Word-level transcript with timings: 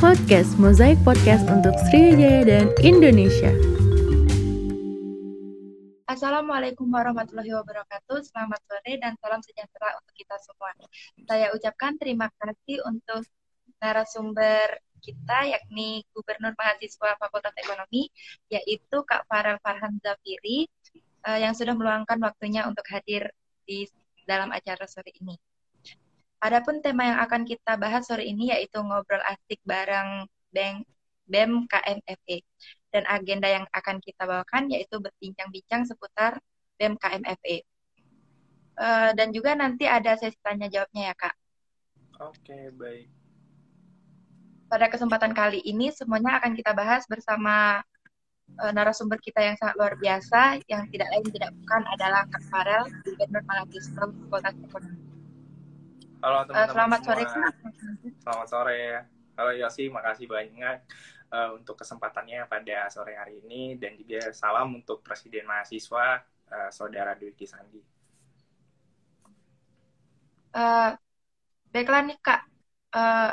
podcast 0.00 0.56
Mozaik 0.56 0.96
Podcast 1.04 1.44
untuk 1.52 1.76
Sriwijaya 1.84 2.48
dan 2.48 2.66
Indonesia. 2.80 3.52
Assalamualaikum 6.08 6.88
warahmatullahi 6.88 7.52
wabarakatuh. 7.52 8.24
Selamat 8.24 8.64
sore 8.64 8.96
dan 8.96 9.12
salam 9.20 9.44
sejahtera 9.44 10.00
untuk 10.00 10.16
kita 10.16 10.40
semua. 10.40 10.72
Saya 11.28 11.52
ucapkan 11.52 12.00
terima 12.00 12.32
kasih 12.40 12.80
untuk 12.88 13.28
narasumber 13.76 14.80
kita 15.04 15.52
yakni 15.52 16.00
Gubernur 16.16 16.56
Mahasiswa 16.56 17.20
Fakultas 17.20 17.52
Ekonomi 17.60 18.08
yaitu 18.48 19.04
Kak 19.04 19.28
Farel 19.28 19.60
Farhan 19.60 20.00
Zafiri 20.00 20.64
uh, 21.28 21.36
yang 21.36 21.52
sudah 21.52 21.76
meluangkan 21.76 22.16
waktunya 22.24 22.64
untuk 22.64 22.88
hadir 22.88 23.28
di 23.68 23.84
dalam 24.24 24.48
acara 24.48 24.88
sore 24.88 25.12
ini. 25.20 25.36
Adapun 26.40 26.80
tema 26.80 27.04
yang 27.04 27.20
akan 27.20 27.44
kita 27.44 27.76
bahas 27.76 28.08
sore 28.08 28.24
ini 28.24 28.48
yaitu 28.48 28.80
ngobrol 28.80 29.20
asik 29.28 29.60
bareng 29.68 30.24
Bank 30.48 30.88
BEM 31.28 31.68
KMFE. 31.68 32.40
Dan 32.90 33.04
agenda 33.06 33.46
yang 33.46 33.64
akan 33.70 34.02
kita 34.02 34.26
bawakan 34.26 34.72
yaitu 34.72 34.98
berbincang-bincang 34.98 35.84
seputar 35.84 36.40
BEM 36.80 36.96
KMFE. 36.96 37.62
Uh, 38.80 39.12
dan 39.12 39.28
juga 39.36 39.52
nanti 39.52 39.84
ada 39.84 40.16
sesi 40.16 40.40
tanya 40.40 40.66
jawabnya 40.72 41.12
ya 41.12 41.14
Kak. 41.14 41.34
Oke, 42.24 42.72
baik. 42.72 43.12
Pada 44.72 44.88
kesempatan 44.88 45.36
kali 45.36 45.60
ini 45.60 45.92
semuanya 45.92 46.40
akan 46.40 46.56
kita 46.56 46.72
bahas 46.72 47.04
bersama 47.04 47.84
uh, 48.56 48.72
narasumber 48.72 49.20
kita 49.20 49.44
yang 49.44 49.60
sangat 49.60 49.76
luar 49.76 49.94
biasa 50.00 50.64
yang 50.72 50.88
tidak 50.88 51.12
lain 51.12 51.28
tidak 51.28 51.50
bukan 51.60 51.82
adalah 51.92 52.24
Kak 52.32 52.42
Farel, 52.48 52.88
Gubernur 53.04 53.44
Mahasiswa 53.44 54.08
Fakultas 54.08 54.56
Ekonomi. 54.56 55.09
Halo 56.20 56.44
teman-teman 56.44 56.68
Uh, 56.68 56.72
selamat 56.76 57.00
semua. 57.00 57.08
sore. 57.16 57.24
Selamat 58.20 58.48
sore. 58.52 58.82
Halo 59.40 59.50
Yosi, 59.56 59.84
makasih 59.88 60.28
banyak 60.28 60.76
uh, 61.32 61.56
untuk 61.56 61.80
kesempatannya 61.80 62.44
pada 62.44 62.92
sore 62.92 63.16
hari 63.16 63.40
ini 63.40 63.80
dan 63.80 63.96
juga 63.96 64.28
salam 64.36 64.76
untuk 64.76 65.00
Presiden 65.00 65.48
Mahasiswa 65.48 66.20
uh, 66.52 66.68
Saudara 66.68 67.16
Dwiki 67.16 67.48
Sandi. 67.48 67.80
Uh, 70.52 70.92
baiklah 71.72 72.04
nih 72.04 72.20
Kak. 72.20 72.40
Uh, 72.92 73.32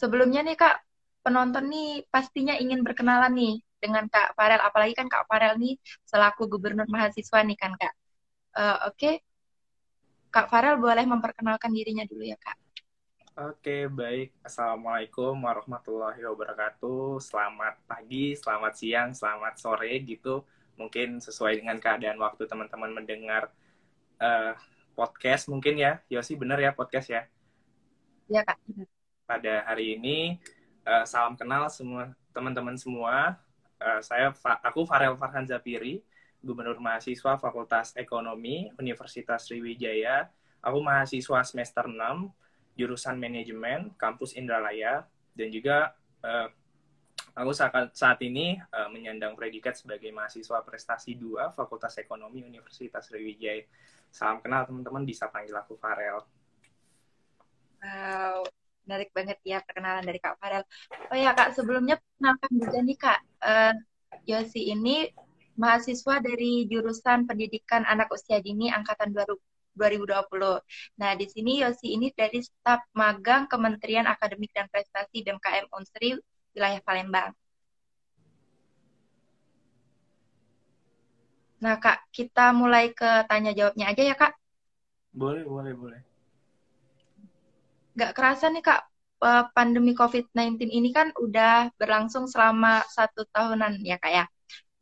sebelumnya 0.00 0.40
nih 0.40 0.56
Kak, 0.56 0.80
penonton 1.20 1.68
nih 1.68 2.08
pastinya 2.08 2.56
ingin 2.56 2.80
berkenalan 2.80 3.36
nih 3.36 3.60
dengan 3.76 4.08
Kak 4.08 4.32
Farel. 4.40 4.64
Apalagi 4.64 4.96
kan 4.96 5.12
Kak 5.12 5.28
Farel 5.28 5.60
nih 5.60 5.76
selaku 6.08 6.48
gubernur 6.48 6.88
mahasiswa 6.88 7.44
nih 7.44 7.60
kan 7.60 7.76
Kak. 7.76 7.92
Uh, 8.56 8.88
Oke, 8.88 9.20
Kak 10.32 10.48
Farel 10.48 10.80
boleh 10.80 11.04
memperkenalkan 11.04 11.68
dirinya 11.68 12.08
dulu 12.08 12.24
ya 12.24 12.40
Kak. 12.40 12.56
Oke, 13.52 13.84
baik. 13.92 14.32
Assalamualaikum 14.40 15.36
warahmatullahi 15.36 16.24
wabarakatuh. 16.24 17.20
Selamat 17.20 17.76
pagi, 17.84 18.32
selamat 18.32 18.72
siang, 18.72 19.12
selamat 19.12 19.60
sore 19.60 19.92
gitu. 20.00 20.40
Mungkin 20.80 21.20
sesuai 21.20 21.60
dengan 21.60 21.76
keadaan 21.76 22.16
waktu 22.16 22.48
teman-teman 22.48 22.96
mendengar 22.96 23.52
uh, 24.24 24.56
podcast 24.96 25.52
mungkin 25.52 25.76
ya. 25.76 26.00
Yosi 26.08 26.32
bener 26.40 26.64
ya 26.64 26.72
podcast 26.72 27.12
ya? 27.12 27.28
Iya 28.32 28.48
Kak. 28.48 28.56
pada 29.28 29.68
hari 29.68 30.00
ini. 30.00 30.40
Uh, 30.88 31.04
salam 31.04 31.36
kenal 31.36 31.68
semua 31.68 32.16
teman-teman 32.32 32.80
semua. 32.80 33.36
Uh, 33.76 34.00
saya 34.00 34.32
aku 34.64 34.88
Farel 34.88 35.12
Farhan 35.12 35.44
Zapiri, 35.44 36.00
Gubernur 36.42 36.82
Mahasiswa 36.82 37.38
Fakultas 37.38 37.94
Ekonomi 37.94 38.68
Universitas 38.76 39.46
Sriwijaya. 39.46 40.26
Aku 40.62 40.82
mahasiswa 40.82 41.42
semester 41.46 41.86
6 41.86 41.96
jurusan 42.78 43.16
manajemen 43.18 43.94
kampus 43.94 44.34
Indralaya 44.34 45.06
dan 45.34 45.48
juga 45.54 45.94
uh, 46.22 46.48
aku 47.32 47.52
saat, 47.54 47.94
saat 47.96 48.18
ini 48.26 48.60
uh, 48.74 48.90
menyandang 48.90 49.38
predikat 49.38 49.78
sebagai 49.78 50.10
mahasiswa 50.10 50.60
prestasi 50.66 51.16
2 51.16 51.54
Fakultas 51.56 51.96
Ekonomi 52.02 52.44
Universitas 52.44 53.08
Sriwijaya. 53.08 53.64
Salam 54.12 54.44
kenal 54.44 54.68
teman-teman 54.68 55.08
bisa 55.08 55.30
panggil 55.32 55.56
aku 55.56 55.78
Farel. 55.80 56.20
Wow, 57.82 58.44
menarik 58.84 59.10
banget 59.10 59.38
ya 59.42 59.58
perkenalan 59.64 60.04
dari 60.04 60.20
Kak 60.20 60.36
Farel. 60.36 60.62
Oh 61.08 61.16
ya 61.16 61.32
Kak, 61.32 61.56
sebelumnya 61.56 61.96
perkenalkan 61.98 62.52
juga 62.54 62.78
nih 62.84 62.98
Kak, 63.00 63.20
uh, 63.40 63.74
Yosi 64.28 64.70
ini 64.70 65.08
mahasiswa 65.56 66.20
dari 66.22 66.64
jurusan 66.68 67.28
pendidikan 67.28 67.84
anak 67.84 68.08
usia 68.12 68.40
dini 68.40 68.72
angkatan 68.72 69.12
2020. 69.12 70.60
Nah, 71.00 71.12
di 71.16 71.26
sini 71.28 71.60
Yosi 71.64 71.96
ini 71.96 72.12
dari 72.12 72.40
staf 72.44 72.84
magang 72.92 73.48
Kementerian 73.48 74.04
Akademik 74.04 74.52
dan 74.52 74.68
Prestasi 74.68 75.24
BMKM 75.24 75.68
Unsri 75.72 76.16
wilayah 76.52 76.80
Palembang. 76.84 77.32
Nah, 81.62 81.78
Kak, 81.78 82.10
kita 82.10 82.50
mulai 82.50 82.90
ke 82.90 83.22
tanya 83.30 83.54
jawabnya 83.54 83.94
aja 83.94 84.02
ya, 84.02 84.16
Kak. 84.18 84.34
Boleh, 85.14 85.46
boleh, 85.46 85.72
boleh. 85.78 86.00
Gak 87.94 88.18
kerasa 88.18 88.50
nih, 88.50 88.66
Kak, 88.66 88.82
pandemi 89.54 89.94
COVID-19 89.94 90.66
ini 90.66 90.90
kan 90.90 91.14
udah 91.14 91.70
berlangsung 91.78 92.26
selama 92.26 92.82
satu 92.90 93.22
tahunan 93.30 93.78
ya, 93.86 93.94
Kak 94.02 94.10
ya. 94.10 94.26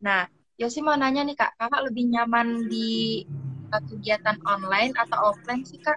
Nah, 0.01 0.25
Yosi 0.61 0.85
mau 0.85 0.93
nanya 0.93 1.25
nih, 1.25 1.41
Kak, 1.41 1.57
Kakak 1.57 1.89
lebih 1.89 2.13
nyaman 2.13 2.69
di 2.69 3.25
kegiatan 3.73 4.37
online 4.45 4.93
atau 4.93 5.33
offline 5.33 5.65
sih, 5.65 5.81
Kak? 5.81 5.97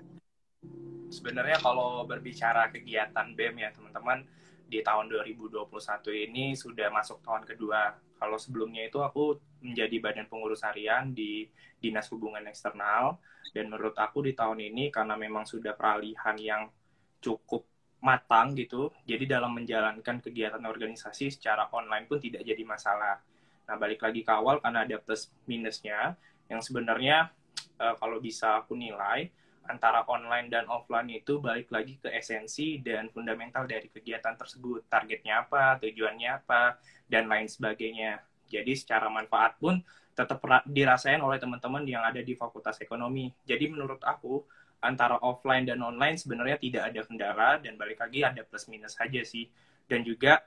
Sebenarnya 1.12 1.60
kalau 1.60 2.08
berbicara 2.08 2.72
kegiatan 2.72 3.36
BEM 3.36 3.60
ya, 3.60 3.76
teman-teman, 3.76 4.24
di 4.72 4.80
tahun 4.80 5.12
2021 5.12 5.68
ini 6.16 6.56
sudah 6.56 6.88
masuk 6.96 7.20
tahun 7.28 7.44
kedua. 7.44 7.92
Kalau 8.16 8.40
sebelumnya 8.40 8.88
itu 8.88 9.04
aku 9.04 9.36
menjadi 9.60 10.00
badan 10.00 10.32
pengurus 10.32 10.64
harian 10.64 11.12
di 11.12 11.44
Dinas 11.84 12.08
Hubungan 12.08 12.48
Eksternal 12.48 13.20
dan 13.52 13.68
menurut 13.68 14.00
aku 14.00 14.24
di 14.24 14.32
tahun 14.32 14.64
ini 14.64 14.96
karena 14.96 15.20
memang 15.20 15.44
sudah 15.44 15.76
peralihan 15.76 16.40
yang 16.40 16.72
cukup 17.20 17.68
matang 18.00 18.56
gitu, 18.56 18.96
jadi 19.04 19.28
dalam 19.28 19.60
menjalankan 19.60 20.24
kegiatan 20.24 20.64
organisasi 20.64 21.36
secara 21.36 21.68
online 21.76 22.08
pun 22.08 22.24
tidak 22.24 22.48
jadi 22.48 22.64
masalah. 22.64 23.20
Nah, 23.64 23.76
balik 23.80 24.04
lagi 24.04 24.22
ke 24.22 24.32
awal 24.32 24.60
karena 24.60 24.84
ada 24.84 24.98
plus 25.00 25.32
minusnya 25.48 26.20
yang 26.52 26.60
sebenarnya 26.60 27.32
uh, 27.80 27.96
kalau 27.96 28.20
bisa 28.20 28.64
aku 28.64 28.76
nilai 28.76 29.32
antara 29.64 30.04
online 30.12 30.52
dan 30.52 30.68
offline 30.68 31.08
itu 31.08 31.40
balik 31.40 31.72
lagi 31.72 31.96
ke 31.96 32.12
esensi 32.12 32.84
dan 32.84 33.08
fundamental 33.08 33.64
dari 33.64 33.88
kegiatan 33.88 34.36
tersebut. 34.36 34.92
Targetnya 34.92 35.48
apa, 35.48 35.80
tujuannya 35.80 36.30
apa, 36.44 36.76
dan 37.08 37.32
lain 37.32 37.48
sebagainya. 37.48 38.20
Jadi 38.52 38.76
secara 38.76 39.08
manfaat 39.08 39.56
pun 39.58 39.80
tetap 40.14 40.44
dirasain 40.70 41.18
oleh 41.24 41.42
teman-teman 41.42 41.82
yang 41.88 42.04
ada 42.06 42.22
di 42.22 42.36
Fakultas 42.38 42.78
Ekonomi. 42.84 43.32
Jadi 43.48 43.72
menurut 43.72 44.04
aku 44.04 44.44
antara 44.84 45.16
offline 45.24 45.64
dan 45.64 45.80
online 45.80 46.20
sebenarnya 46.20 46.60
tidak 46.60 46.92
ada 46.92 47.02
kendala 47.08 47.50
dan 47.64 47.80
balik 47.80 48.04
lagi 48.04 48.22
ada 48.22 48.44
plus 48.44 48.68
minus 48.68 49.00
saja 49.00 49.24
sih. 49.24 49.48
Dan 49.88 50.04
juga 50.04 50.44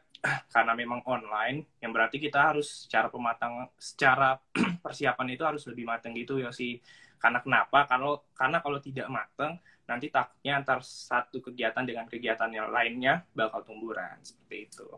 karena 0.55 0.73
memang 0.77 1.01
online, 1.07 1.67
yang 1.81 1.91
berarti 1.95 2.21
kita 2.21 2.55
harus 2.55 2.87
secara 2.87 3.11
pematang, 3.11 3.71
secara 3.77 4.39
persiapan 4.85 5.29
itu 5.33 5.43
harus 5.47 5.63
lebih 5.67 5.85
matang 5.87 6.15
gitu 6.15 6.39
ya 6.43 6.51
sih 6.51 6.79
karena 7.21 7.41
kenapa? 7.41 7.89
Kalau 7.89 8.29
karena 8.37 8.59
kalau 8.61 8.79
tidak 8.81 9.09
matang, 9.09 9.59
nanti 9.89 10.13
takutnya 10.13 10.61
antar 10.61 10.79
satu 10.85 11.41
kegiatan 11.41 11.85
dengan 11.85 12.05
kegiatan 12.07 12.51
yang 12.53 12.69
lainnya 12.69 13.25
bakal 13.33 13.65
tumburan 13.65 14.21
seperti 14.21 14.69
itu. 14.69 14.89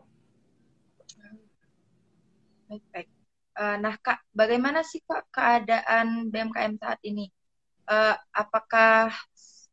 Baik, 2.69 2.83
baik. 2.93 3.07
Uh, 3.59 3.75
nah, 3.81 3.95
Kak, 3.99 4.23
bagaimana 4.31 4.85
sih 4.85 5.01
Kak 5.03 5.33
keadaan 5.33 6.29
BMKM 6.29 6.79
saat 6.79 7.01
ini? 7.01 7.27
Uh, 7.89 8.13
apakah 8.29 9.09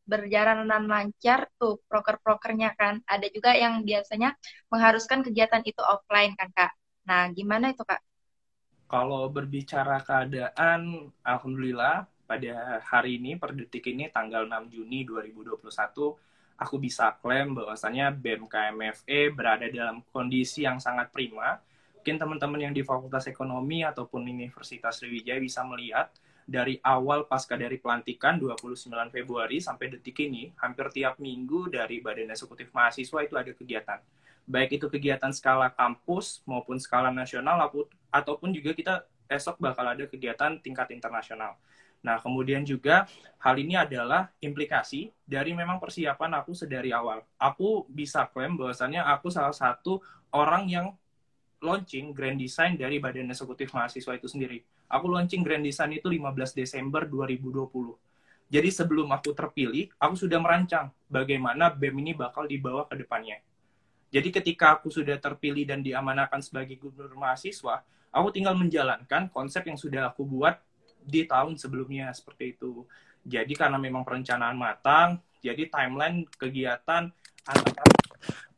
berjalan 0.06 0.64
lancar 0.64 1.50
tuh 1.58 1.82
proker-prokernya 1.90 2.78
kan? 2.78 3.02
Ada 3.04 3.26
juga 3.34 3.52
yang 3.52 3.82
biasanya 3.82 4.38
mengharuskan 4.70 5.26
kegiatan 5.26 5.60
itu 5.66 5.82
offline 5.82 6.32
kan, 6.38 6.48
Kak? 6.54 6.72
Nah, 7.10 7.28
gimana 7.34 7.74
itu, 7.74 7.82
Kak? 7.82 8.00
Kalau 8.86 9.26
berbicara 9.28 9.98
keadaan, 9.98 11.10
alhamdulillah 11.26 12.06
pada 12.26 12.78
hari 12.86 13.18
ini, 13.18 13.34
per 13.34 13.54
detik 13.54 13.90
ini, 13.90 14.06
tanggal 14.10 14.46
6 14.46 14.70
Juni 14.70 15.02
2021, 15.02 16.14
aku 16.56 16.74
bisa 16.78 17.12
klaim 17.18 17.52
bahwasannya 17.52 18.14
BMKMFE 18.14 19.34
berada 19.34 19.66
dalam 19.66 20.06
kondisi 20.14 20.62
yang 20.64 20.78
sangat 20.78 21.10
prima. 21.10 21.58
Mungkin 21.98 22.22
teman-teman 22.22 22.70
yang 22.70 22.74
di 22.74 22.86
Fakultas 22.86 23.26
Ekonomi 23.26 23.82
ataupun 23.82 24.22
Universitas 24.22 25.02
Sriwijaya 25.02 25.42
bisa 25.42 25.66
melihat 25.66 26.14
dari 26.46 26.78
awal 26.86 27.26
pasca 27.26 27.58
dari 27.58 27.82
pelantikan 27.82 28.38
29 28.38 28.86
Februari 29.10 29.58
sampai 29.58 29.90
detik 29.90 30.22
ini, 30.22 30.54
hampir 30.62 30.86
tiap 30.94 31.18
minggu 31.18 31.66
dari 31.74 31.98
Badan 31.98 32.30
Eksekutif 32.30 32.70
Mahasiswa 32.70 33.18
itu 33.26 33.34
ada 33.34 33.50
kegiatan. 33.50 33.98
Baik 34.46 34.78
itu 34.78 34.86
kegiatan 34.86 35.34
skala 35.34 35.74
kampus 35.74 36.46
maupun 36.46 36.78
skala 36.78 37.10
nasional 37.10 37.58
ataupun 38.14 38.54
juga 38.54 38.70
kita 38.78 38.94
esok 39.26 39.58
bakal 39.58 39.90
ada 39.90 40.06
kegiatan 40.06 40.62
tingkat 40.62 40.94
internasional. 40.94 41.58
Nah, 42.06 42.22
kemudian 42.22 42.62
juga 42.62 43.10
hal 43.42 43.58
ini 43.58 43.74
adalah 43.74 44.30
implikasi 44.38 45.10
dari 45.26 45.50
memang 45.50 45.82
persiapan 45.82 46.38
aku 46.38 46.54
sedari 46.54 46.94
awal. 46.94 47.26
Aku 47.34 47.90
bisa 47.90 48.22
klaim 48.30 48.54
bahwasannya 48.54 49.02
aku 49.02 49.34
salah 49.34 49.50
satu 49.50 49.98
orang 50.30 50.70
yang 50.70 50.94
launching 51.60 52.12
grand 52.12 52.36
design 52.36 52.76
dari 52.76 53.00
Badan 53.00 53.32
Eksekutif 53.32 53.72
Mahasiswa 53.72 54.12
itu 54.16 54.28
sendiri. 54.28 54.60
Aku 54.92 55.08
launching 55.08 55.40
grand 55.40 55.64
design 55.64 55.96
itu 55.96 56.06
15 56.06 56.52
Desember 56.52 57.08
2020. 57.08 57.96
Jadi 58.46 58.68
sebelum 58.70 59.10
aku 59.10 59.34
terpilih, 59.34 59.90
aku 59.98 60.14
sudah 60.14 60.38
merancang 60.38 60.94
bagaimana 61.10 61.66
BEM 61.72 61.98
ini 62.06 62.12
bakal 62.14 62.46
dibawa 62.46 62.86
ke 62.86 62.94
depannya. 62.94 63.42
Jadi 64.14 64.30
ketika 64.30 64.78
aku 64.78 64.86
sudah 64.86 65.18
terpilih 65.18 65.66
dan 65.66 65.82
diamanahkan 65.82 66.38
sebagai 66.38 66.78
gubernur 66.78 67.18
mahasiswa, 67.18 67.82
aku 68.14 68.28
tinggal 68.30 68.54
menjalankan 68.54 69.26
konsep 69.34 69.66
yang 69.66 69.74
sudah 69.74 70.14
aku 70.14 70.22
buat 70.22 70.62
di 71.02 71.26
tahun 71.26 71.58
sebelumnya 71.58 72.14
seperti 72.14 72.54
itu. 72.54 72.86
Jadi 73.26 73.58
karena 73.58 73.82
memang 73.82 74.06
perencanaan 74.06 74.54
matang, 74.54 75.18
jadi 75.42 75.66
timeline 75.66 76.22
kegiatan 76.38 77.10
antar, 77.46 77.88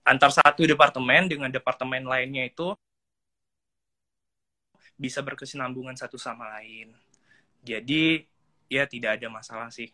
antar 0.04 0.30
satu 0.32 0.68
departemen 0.68 1.32
dengan 1.32 1.48
departemen 1.48 2.04
lainnya 2.04 2.44
itu 2.44 2.76
bisa 4.98 5.22
berkesinambungan 5.22 5.94
satu 5.94 6.18
sama 6.18 6.50
lain. 6.58 6.90
Jadi 7.62 8.26
ya 8.68 8.84
tidak 8.84 9.22
ada 9.22 9.30
masalah 9.30 9.70
sih. 9.70 9.88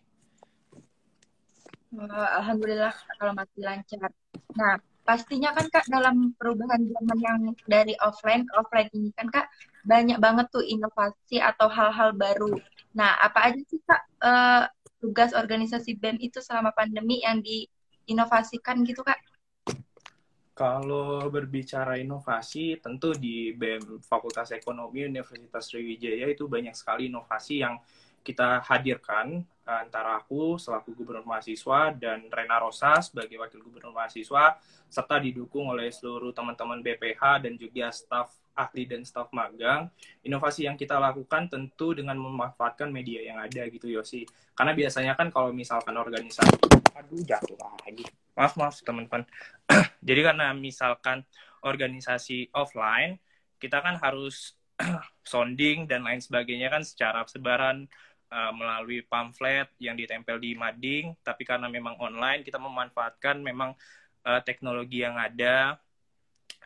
Alhamdulillah 1.95 2.91
kalau 3.21 3.33
masih 3.39 3.63
lancar. 3.63 4.11
Nah, 4.59 4.83
pastinya 5.07 5.55
kan 5.55 5.71
Kak 5.71 5.87
dalam 5.87 6.35
perubahan 6.35 6.83
zaman 6.83 7.19
yang 7.23 7.41
dari 7.69 7.95
offline 8.03 8.43
ke 8.49 8.53
offline 8.59 8.91
ini 8.91 9.15
kan 9.15 9.31
Kak 9.31 9.47
banyak 9.87 10.19
banget 10.19 10.51
tuh 10.51 10.65
inovasi 10.65 11.39
atau 11.39 11.71
hal-hal 11.71 12.17
baru. 12.17 12.59
Nah, 12.97 13.15
apa 13.21 13.53
aja 13.53 13.61
sih 13.69 13.79
Kak 13.87 14.03
uh, 14.25 14.63
tugas 14.99 15.37
organisasi 15.37 16.01
BEM 16.01 16.19
itu 16.19 16.41
selama 16.43 16.75
pandemi 16.75 17.23
yang 17.23 17.39
diinovasikan 17.45 18.83
gitu 18.89 19.05
Kak? 19.07 19.21
Kalau 20.55 21.27
berbicara 21.35 21.99
inovasi, 21.99 22.79
tentu 22.79 23.11
di 23.11 23.51
BEM 23.51 23.99
Fakultas 24.07 24.55
Ekonomi 24.55 25.03
Universitas 25.03 25.67
Sriwijaya 25.67 26.31
itu 26.31 26.47
banyak 26.47 26.79
sekali 26.79 27.11
inovasi 27.11 27.59
yang 27.59 27.75
kita 28.23 28.63
hadirkan 28.63 29.43
antara 29.67 30.23
aku 30.23 30.55
selaku 30.55 30.95
gubernur 30.95 31.27
mahasiswa 31.27 31.91
dan 31.99 32.31
Rena 32.31 32.63
Rosa 32.63 33.03
sebagai 33.03 33.37
wakil 33.37 33.61
gubernur 33.67 33.93
mahasiswa 33.93 34.57
serta 34.87 35.19
didukung 35.19 35.75
oleh 35.75 35.91
seluruh 35.91 36.31
teman-teman 36.31 36.81
BPH 36.81 37.45
dan 37.45 37.59
juga 37.59 37.91
staf 37.91 38.33
ahli 38.55 38.87
dan 38.87 39.03
staf 39.03 39.35
magang. 39.35 39.91
Inovasi 40.23 40.71
yang 40.71 40.79
kita 40.79 41.03
lakukan 41.03 41.51
tentu 41.51 41.99
dengan 41.99 42.15
memanfaatkan 42.15 42.95
media 42.95 43.27
yang 43.27 43.43
ada 43.43 43.67
gitu 43.67 43.91
Yosi. 43.91 44.23
Karena 44.55 44.71
biasanya 44.71 45.19
kan 45.19 45.35
kalau 45.35 45.51
misalkan 45.51 45.99
organisasi 45.99 46.63
aduh 46.95 47.21
jatuh 47.27 47.59
lagi 47.59 48.07
maaf 48.35 48.55
maaf 48.59 48.83
teman-teman. 48.83 49.25
Jadi 50.07 50.21
karena 50.21 50.51
misalkan 50.53 51.23
organisasi 51.65 52.53
offline 52.53 53.17
kita 53.63 53.81
kan 53.81 53.97
harus 53.97 54.59
sounding 55.31 55.87
dan 55.87 56.05
lain 56.05 56.21
sebagainya 56.21 56.69
kan 56.69 56.83
secara 56.83 57.23
sebaran 57.25 57.87
uh, 58.29 58.53
melalui 58.53 59.07
pamflet 59.07 59.71
yang 59.79 59.95
ditempel 59.95 60.37
di 60.43 60.59
mading. 60.59 61.15
Tapi 61.23 61.43
karena 61.47 61.71
memang 61.71 61.97
online 62.03 62.43
kita 62.43 62.59
memanfaatkan 62.59 63.41
memang 63.41 63.73
uh, 64.27 64.41
teknologi 64.43 65.01
yang 65.07 65.17
ada. 65.17 65.79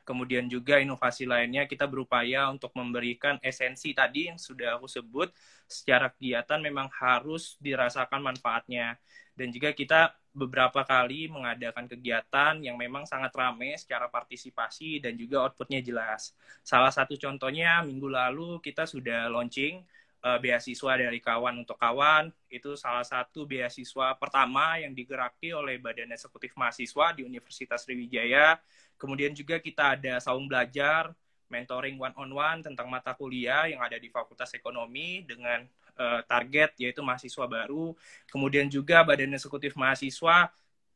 Kemudian 0.03 0.49
juga 0.49 0.81
inovasi 0.81 1.29
lainnya 1.29 1.69
kita 1.69 1.85
berupaya 1.85 2.49
untuk 2.49 2.73
memberikan 2.73 3.37
esensi 3.45 3.93
tadi 3.93 4.33
yang 4.33 4.41
sudah 4.41 4.81
aku 4.81 4.89
sebut. 4.89 5.29
Secara 5.69 6.09
kegiatan 6.09 6.65
memang 6.65 6.89
harus 6.97 7.61
dirasakan 7.61 8.25
manfaatnya 8.25 8.97
dan 9.39 9.55
juga 9.55 9.71
kita 9.71 10.19
beberapa 10.35 10.83
kali 10.83 11.31
mengadakan 11.31 11.87
kegiatan 11.87 12.59
yang 12.59 12.75
memang 12.75 13.07
sangat 13.07 13.31
ramai 13.35 13.79
secara 13.79 14.11
partisipasi 14.11 14.99
dan 14.99 15.15
juga 15.15 15.47
outputnya 15.47 15.79
jelas. 15.79 16.35
Salah 16.67 16.91
satu 16.91 17.15
contohnya 17.15 17.83
minggu 17.87 18.11
lalu 18.11 18.59
kita 18.59 18.87
sudah 18.87 19.31
launching 19.31 19.83
uh, 20.23 20.39
beasiswa 20.43 20.93
dari 20.99 21.23
kawan 21.23 21.63
untuk 21.63 21.79
kawan. 21.79 22.31
Itu 22.51 22.75
salah 22.75 23.07
satu 23.07 23.47
beasiswa 23.47 24.15
pertama 24.19 24.79
yang 24.83 24.95
digeraki 24.95 25.55
oleh 25.55 25.79
Badan 25.79 26.15
Eksekutif 26.15 26.55
Mahasiswa 26.59 27.15
di 27.15 27.23
Universitas 27.23 27.87
Sriwijaya. 27.87 28.59
Kemudian 28.99 29.31
juga 29.35 29.63
kita 29.63 29.95
ada 29.95 30.19
saung 30.19 30.51
belajar, 30.51 31.15
mentoring 31.47 31.97
one 31.97 32.15
on 32.19 32.31
one 32.35 32.61
tentang 32.63 32.91
mata 32.91 33.15
kuliah 33.15 33.71
yang 33.71 33.79
ada 33.79 33.97
di 33.97 34.11
Fakultas 34.11 34.53
Ekonomi 34.59 35.23
dengan 35.23 35.63
uh, 35.99 36.23
target 36.25 36.79
yaitu 36.79 37.03
mahasiswa 37.03 37.45
baru. 37.45 37.93
Kemudian 38.31 38.71
juga 38.71 39.03
Badan 39.03 39.35
Eksekutif 39.35 39.75
Mahasiswa 39.75 40.49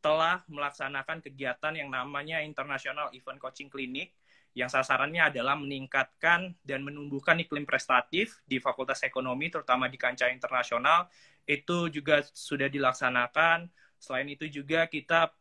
telah 0.02 0.42
melaksanakan 0.50 1.22
kegiatan 1.22 1.74
yang 1.78 1.90
namanya 1.90 2.42
International 2.42 3.10
Event 3.14 3.38
Coaching 3.38 3.70
Clinic 3.70 4.14
yang 4.52 4.68
sasarannya 4.68 5.32
adalah 5.32 5.56
meningkatkan 5.56 6.52
dan 6.60 6.84
menumbuhkan 6.84 7.40
iklim 7.40 7.64
prestatif 7.64 8.42
di 8.44 8.60
Fakultas 8.60 9.00
Ekonomi 9.00 9.48
terutama 9.48 9.88
di 9.88 9.96
kancah 9.96 10.28
internasional 10.28 11.08
itu 11.48 11.88
juga 11.88 12.20
sudah 12.36 12.68
dilaksanakan. 12.68 13.70
Selain 13.96 14.28
itu 14.28 14.44
juga 14.50 14.84
kita 14.90 15.32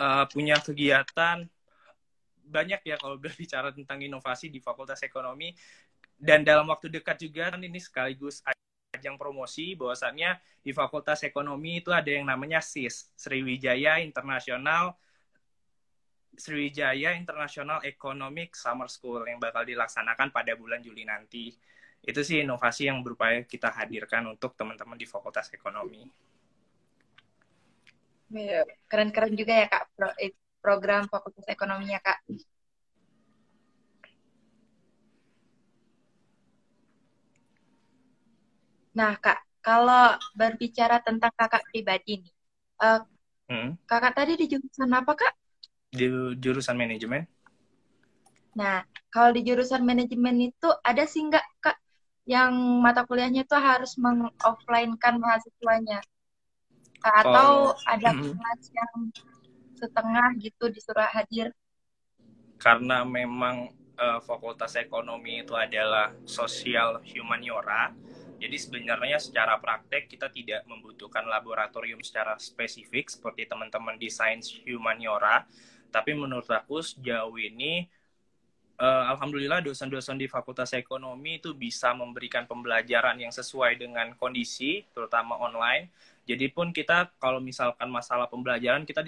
uh, 0.00 0.24
punya 0.30 0.56
kegiatan 0.62 1.44
banyak 2.44 2.80
ya 2.84 2.96
kalau 2.96 3.20
berbicara 3.24 3.76
tentang 3.76 4.00
inovasi 4.00 4.48
di 4.48 4.62
Fakultas 4.62 5.04
Ekonomi 5.04 5.52
dan 6.16 6.46
dalam 6.46 6.64
waktu 6.70 6.88
dekat 6.88 7.20
juga 7.20 7.52
ini 7.58 7.80
sekaligus 7.82 8.40
ajang 9.04 9.20
promosi 9.20 9.76
bahwasannya 9.76 10.40
di 10.64 10.72
Fakultas 10.72 11.20
Ekonomi 11.28 11.84
itu 11.84 11.92
ada 11.92 12.08
yang 12.08 12.24
namanya 12.24 12.64
SIS 12.64 13.12
Sriwijaya 13.12 14.00
International 14.00 14.96
Sriwijaya 16.32 17.12
International 17.12 17.84
Economic 17.84 18.56
Summer 18.56 18.88
School 18.88 19.28
yang 19.28 19.36
bakal 19.36 19.68
dilaksanakan 19.68 20.32
pada 20.32 20.56
bulan 20.56 20.80
Juli 20.80 21.04
nanti. 21.04 21.52
Itu 22.00 22.24
sih 22.24 22.40
inovasi 22.42 22.88
yang 22.88 23.04
berupaya 23.04 23.44
kita 23.44 23.68
hadirkan 23.70 24.24
untuk 24.32 24.56
teman-teman 24.56 24.96
di 24.96 25.04
Fakultas 25.04 25.52
Ekonomi. 25.52 26.08
Iya, 28.34 28.64
keren-keren 28.88 29.36
juga 29.36 29.52
ya 29.52 29.66
Kak 29.68 29.84
program 30.64 31.04
Fakultas 31.12 31.44
Ekonominya 31.44 32.00
Kak. 32.00 32.24
Nah, 38.94 39.18
Kak, 39.18 39.42
kalau 39.58 40.14
berbicara 40.38 41.02
tentang 41.02 41.34
kakak 41.34 41.66
pribadi 41.68 42.22
nih, 42.22 42.34
uh, 42.78 43.02
hmm? 43.50 43.74
kakak 43.90 44.14
tadi 44.14 44.38
di 44.38 44.46
jurusan 44.46 44.90
apa, 44.94 45.12
Kak? 45.18 45.34
Di 45.90 46.06
jurusan 46.38 46.78
manajemen. 46.78 47.26
Nah, 48.54 48.86
kalau 49.10 49.34
di 49.34 49.42
jurusan 49.42 49.82
manajemen 49.82 50.54
itu 50.54 50.70
ada 50.86 51.02
sih 51.10 51.26
nggak, 51.26 51.42
Kak, 51.58 51.76
yang 52.24 52.54
mata 52.80 53.02
kuliahnya 53.02 53.42
itu 53.42 53.58
harus 53.58 53.98
mengoffline-kan 53.98 55.18
mahasiswanya? 55.18 55.98
Atau 57.02 57.74
oh. 57.74 57.90
ada 57.90 58.14
kelas 58.14 58.62
yang 58.70 58.96
setengah 59.74 60.28
gitu 60.38 60.70
disuruh 60.70 61.10
hadir? 61.10 61.50
Karena 62.62 63.02
memang 63.02 63.74
uh, 63.98 64.22
fakultas 64.22 64.78
ekonomi 64.78 65.42
itu 65.42 65.52
adalah 65.52 66.14
sosial 66.24 67.02
humaniora, 67.04 67.92
jadi 68.44 68.60
sebenarnya 68.60 69.16
secara 69.16 69.56
praktek 69.56 70.04
kita 70.04 70.28
tidak 70.28 70.68
membutuhkan 70.68 71.24
laboratorium 71.24 72.04
secara 72.04 72.36
spesifik 72.36 73.08
seperti 73.08 73.48
teman-teman 73.48 73.96
di 73.96 74.12
Sains 74.12 74.52
Humaniora. 74.68 75.48
Tapi 75.88 76.12
menurut 76.12 76.44
aku 76.52 76.84
sejauh 76.84 77.32
ini 77.40 77.88
uh, 78.76 79.16
alhamdulillah 79.16 79.64
dosen-dosen 79.64 80.20
di 80.20 80.28
Fakultas 80.28 80.76
Ekonomi 80.76 81.40
itu 81.40 81.56
bisa 81.56 81.96
memberikan 81.96 82.44
pembelajaran 82.44 83.16
yang 83.16 83.32
sesuai 83.32 83.80
dengan 83.80 84.12
kondisi, 84.20 84.84
terutama 84.92 85.40
online. 85.40 85.88
Jadi 86.28 86.52
pun 86.52 86.68
kita 86.68 87.16
kalau 87.16 87.40
misalkan 87.40 87.88
masalah 87.88 88.28
pembelajaran 88.28 88.84
kita 88.84 89.00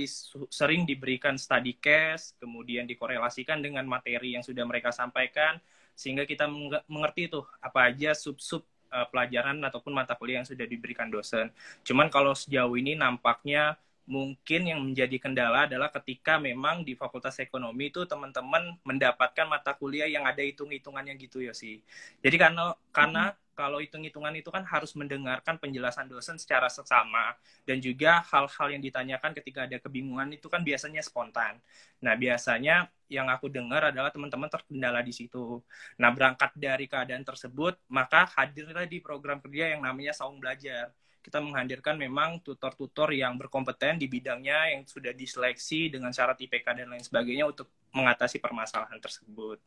sering 0.49 0.89
diberikan 0.89 1.37
study 1.37 1.77
case, 1.77 2.33
kemudian 2.41 2.89
dikorelasikan 2.89 3.61
dengan 3.61 3.85
materi 3.85 4.33
yang 4.33 4.45
sudah 4.45 4.65
mereka 4.65 4.97
sampaikan, 4.97 5.61
sehingga 5.93 6.25
kita 6.25 6.49
mengerti 6.89 7.29
tuh 7.29 7.45
apa 7.61 7.93
aja 7.93 8.17
sub-sub 8.17 8.65
uh, 8.91 9.07
pelajaran 9.11 9.59
ataupun 9.63 9.93
mata 9.95 10.15
kuliah 10.19 10.43
yang 10.43 10.49
sudah 10.49 10.67
diberikan 10.67 11.09
dosen. 11.09 11.51
Cuman 11.83 12.11
kalau 12.11 12.35
sejauh 12.35 12.75
ini 12.79 12.99
nampaknya 12.99 13.79
mungkin 14.07 14.71
yang 14.71 14.81
menjadi 14.87 15.19
kendala 15.19 15.67
adalah 15.67 15.91
ketika 15.91 16.39
memang 16.39 16.87
di 16.87 16.95
Fakultas 16.95 17.43
Ekonomi 17.43 17.91
itu 17.91 18.07
teman-teman 18.07 18.79
mendapatkan 18.87 19.47
mata 19.51 19.75
kuliah 19.75 20.07
yang 20.07 20.23
ada 20.23 20.41
hitung-hitungannya 20.41 21.19
gitu 21.19 21.43
ya 21.43 21.51
sih. 21.51 21.83
Jadi 22.23 22.37
karena 22.39 22.71
karena 22.95 23.35
kalau 23.57 23.81
hitung-hitungan 23.81 24.37
itu 24.37 24.53
kan 24.53 24.63
harus 24.69 24.93
mendengarkan 24.93 25.57
penjelasan 25.57 26.07
dosen 26.07 26.37
secara 26.37 26.69
seksama 26.69 27.35
dan 27.65 27.81
juga 27.81 28.21
hal-hal 28.29 28.69
yang 28.77 28.83
ditanyakan 28.85 29.33
ketika 29.33 29.65
ada 29.65 29.81
kebingungan 29.81 30.29
itu 30.37 30.47
kan 30.47 30.61
biasanya 30.61 31.01
spontan. 31.01 31.57
Nah, 32.05 32.15
biasanya 32.15 32.93
yang 33.09 33.33
aku 33.33 33.49
dengar 33.49 33.91
adalah 33.91 34.13
teman-teman 34.13 34.53
terkendala 34.53 35.01
di 35.01 35.17
situ. 35.17 35.65
Nah, 35.97 36.13
berangkat 36.13 36.53
dari 36.53 36.85
keadaan 36.85 37.25
tersebut, 37.25 37.81
maka 37.89 38.29
hadirlah 38.37 38.85
di 38.85 39.01
program 39.01 39.41
kerja 39.41 39.73
yang 39.73 39.81
namanya 39.81 40.13
Saung 40.13 40.37
Belajar 40.37 40.93
kita 41.27 41.43
menghadirkan 41.43 41.99
memang 41.99 42.39
tutor-tutor 42.39 43.11
yang 43.11 43.35
berkompeten 43.35 43.99
di 43.99 44.07
bidangnya 44.07 44.79
yang 44.79 44.87
sudah 44.87 45.11
diseleksi 45.11 45.91
dengan 45.91 46.15
syarat 46.15 46.39
IPK 46.39 46.63
dan 46.79 46.87
lain 46.87 47.03
sebagainya 47.03 47.51
untuk 47.51 47.67
mengatasi 47.91 48.39
permasalahan 48.39 49.03
tersebut. 49.03 49.59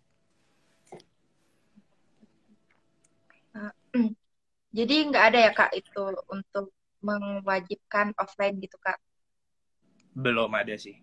Uh, 3.52 3.76
jadi 4.78 4.96
nggak 5.12 5.26
ada 5.36 5.40
ya 5.44 5.52
kak 5.52 5.76
itu 5.76 6.04
untuk 6.32 6.72
mewajibkan 7.04 8.16
offline 8.16 8.56
gitu 8.64 8.80
kak? 8.80 8.96
Belum 10.16 10.48
ada 10.56 10.80
sih. 10.80 10.96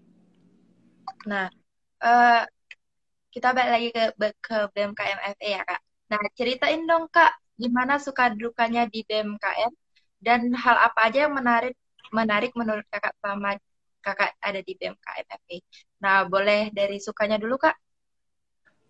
Nah, 1.29 1.53
uh, 2.01 2.49
kita 3.29 3.53
balik 3.53 3.73
lagi 3.77 3.89
ke 3.93 4.05
ke 4.41 4.57
BMKM 4.73 5.21
FE 5.37 5.51
ya 5.53 5.63
kak. 5.69 5.85
Nah, 6.09 6.21
ceritain 6.33 6.81
dong 6.89 7.13
kak, 7.13 7.37
gimana 7.61 8.01
suka 8.01 8.33
dukanya 8.33 8.89
di 8.89 9.05
BMKM 9.05 9.85
dan 10.21 10.53
hal 10.55 10.77
apa 10.81 11.11
aja 11.11 11.29
yang 11.29 11.35
menarik 11.35 11.77
menarik 12.15 12.53
menurut 12.55 12.87
kakak 12.89 13.15
selama 13.19 13.59
kakak 14.01 14.39
ada 14.39 14.61
di 14.63 14.73
BMKM 14.79 15.27
FE. 15.27 15.59
Nah, 15.99 16.23
boleh 16.31 16.71
dari 16.71 17.03
sukanya 17.03 17.43
dulu 17.43 17.59
kak? 17.59 17.75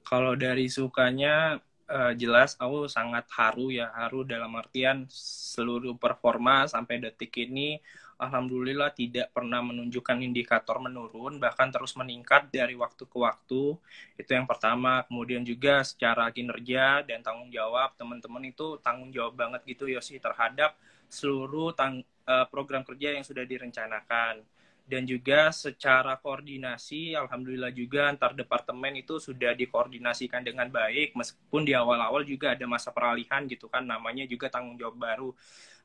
Kalau 0.04 0.37
dari 0.37 0.68
sukanya 0.68 1.56
uh, 1.88 2.12
jelas 2.14 2.54
aku 2.61 2.87
sangat 2.90 3.26
haru 3.33 3.73
ya 3.73 3.90
haru 3.95 4.26
dalam 4.26 4.52
artian 4.59 5.06
seluruh 5.11 5.97
performa 5.97 6.66
sampai 6.66 7.00
detik 7.02 7.33
ini 7.42 7.78
alhamdulillah 8.16 8.97
tidak 8.97 9.28
pernah 9.30 9.61
menunjukkan 9.61 10.25
indikator 10.25 10.80
menurun 10.80 11.37
bahkan 11.37 11.68
terus 11.68 11.92
meningkat 11.95 12.49
dari 12.49 12.73
waktu 12.73 13.04
ke 13.04 13.18
waktu 13.18 13.76
itu 14.16 14.30
yang 14.30 14.49
pertama 14.49 15.04
kemudian 15.04 15.45
juga 15.45 15.85
secara 15.85 16.33
kinerja 16.33 17.04
dan 17.04 17.21
tanggung 17.21 17.52
jawab 17.52 17.92
teman-teman 18.00 18.49
itu 18.49 18.80
tanggung 18.80 19.12
jawab 19.12 19.37
banget 19.37 19.61
gitu 19.68 19.85
ya 19.90 20.00
sih 20.00 20.16
terhadap 20.16 20.75
seluruh 21.08 21.72
tang 21.72 22.02
uh, 22.26 22.46
program 22.50 22.82
kerja 22.82 23.14
yang 23.14 23.25
sudah 23.25 23.46
direncanakan. 23.46 24.44
Dan 24.86 25.02
juga 25.02 25.50
secara 25.50 26.14
koordinasi 26.14 27.18
alhamdulillah 27.18 27.75
juga 27.75 28.06
antar 28.06 28.38
departemen 28.38 29.02
itu 29.02 29.18
sudah 29.18 29.50
dikoordinasikan 29.50 30.46
dengan 30.46 30.70
baik 30.70 31.18
meskipun 31.18 31.66
di 31.66 31.75
awal-awal 31.75 32.22
juga 32.22 32.54
ada 32.54 32.62
masa 32.70 32.94
peralihan 32.94 33.42
gitu 33.50 33.66
kan 33.66 33.82
namanya 33.82 34.22
juga 34.30 34.46
tanggung 34.46 34.78
jawab 34.78 34.94
baru. 34.94 35.30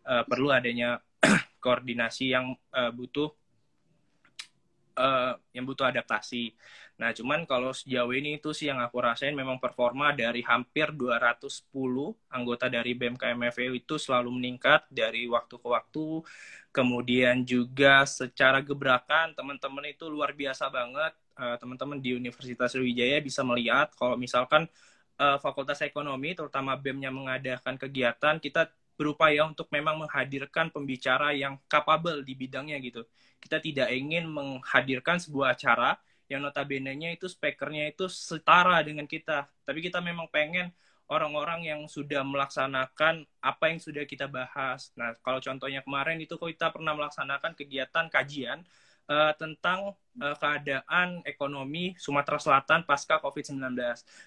Uh, 0.06 0.22
perlu 0.30 0.54
adanya 0.54 1.02
koordinasi 1.66 2.30
yang 2.30 2.54
uh, 2.78 2.94
butuh 2.94 3.34
uh, 4.98 5.34
yang 5.50 5.66
butuh 5.66 5.90
adaptasi 5.90 6.54
Nah, 7.02 7.10
cuman 7.18 7.50
kalau 7.50 7.74
sejauh 7.74 8.14
ini 8.14 8.38
itu 8.38 8.54
sih 8.54 8.70
yang 8.70 8.78
aku 8.78 9.02
rasain 9.02 9.34
memang 9.34 9.58
performa 9.58 10.14
dari 10.14 10.46
hampir 10.46 10.94
210 10.94 11.74
anggota 12.30 12.70
dari 12.70 12.94
BMKM 12.94 13.42
FEU 13.50 13.74
itu 13.74 13.98
selalu 13.98 14.30
meningkat 14.38 14.86
dari 14.94 15.26
waktu 15.26 15.58
ke 15.58 15.66
waktu. 15.66 16.22
Kemudian 16.70 17.42
juga 17.42 18.06
secara 18.06 18.62
gebrakan 18.62 19.34
teman-teman 19.34 19.90
itu 19.90 20.06
luar 20.14 20.38
biasa 20.38 20.70
banget. 20.70 21.18
Eh, 21.42 21.58
teman-teman 21.58 21.98
di 21.98 22.14
Universitas 22.14 22.70
Sriwijaya 22.70 23.18
bisa 23.18 23.42
melihat 23.42 23.90
kalau 23.98 24.14
misalkan 24.14 24.70
uh, 25.18 25.38
Fakultas 25.42 25.82
Ekonomi 25.82 26.38
terutama 26.38 26.78
BEM-nya 26.78 27.10
mengadakan 27.10 27.82
kegiatan, 27.82 28.38
kita 28.38 28.70
berupaya 28.94 29.50
untuk 29.50 29.66
memang 29.74 30.06
menghadirkan 30.06 30.70
pembicara 30.70 31.34
yang 31.34 31.58
capable 31.66 32.22
di 32.22 32.38
bidangnya 32.38 32.78
gitu. 32.78 33.02
Kita 33.42 33.58
tidak 33.58 33.90
ingin 33.90 34.30
menghadirkan 34.30 35.18
sebuah 35.18 35.58
acara 35.58 35.98
yang 36.32 36.40
notabene-nya 36.40 37.12
itu 37.12 37.28
speakernya 37.28 37.92
itu 37.92 38.08
setara 38.08 38.80
dengan 38.80 39.04
kita. 39.04 39.52
Tapi 39.68 39.84
kita 39.84 40.00
memang 40.00 40.32
pengen 40.32 40.72
orang-orang 41.12 41.68
yang 41.68 41.82
sudah 41.92 42.24
melaksanakan 42.24 43.28
apa 43.44 43.64
yang 43.68 43.84
sudah 43.84 44.08
kita 44.08 44.32
bahas. 44.32 44.96
Nah, 44.96 45.12
kalau 45.20 45.44
contohnya 45.44 45.84
kemarin 45.84 46.16
itu 46.24 46.40
kita 46.40 46.72
pernah 46.72 46.96
melaksanakan 46.96 47.52
kegiatan 47.52 48.08
kajian 48.08 48.64
uh, 49.12 49.36
tentang 49.36 49.92
uh, 50.24 50.36
keadaan 50.40 51.20
ekonomi 51.28 52.00
Sumatera 52.00 52.40
Selatan 52.40 52.88
pasca 52.88 53.20
COVID-19. 53.20 53.76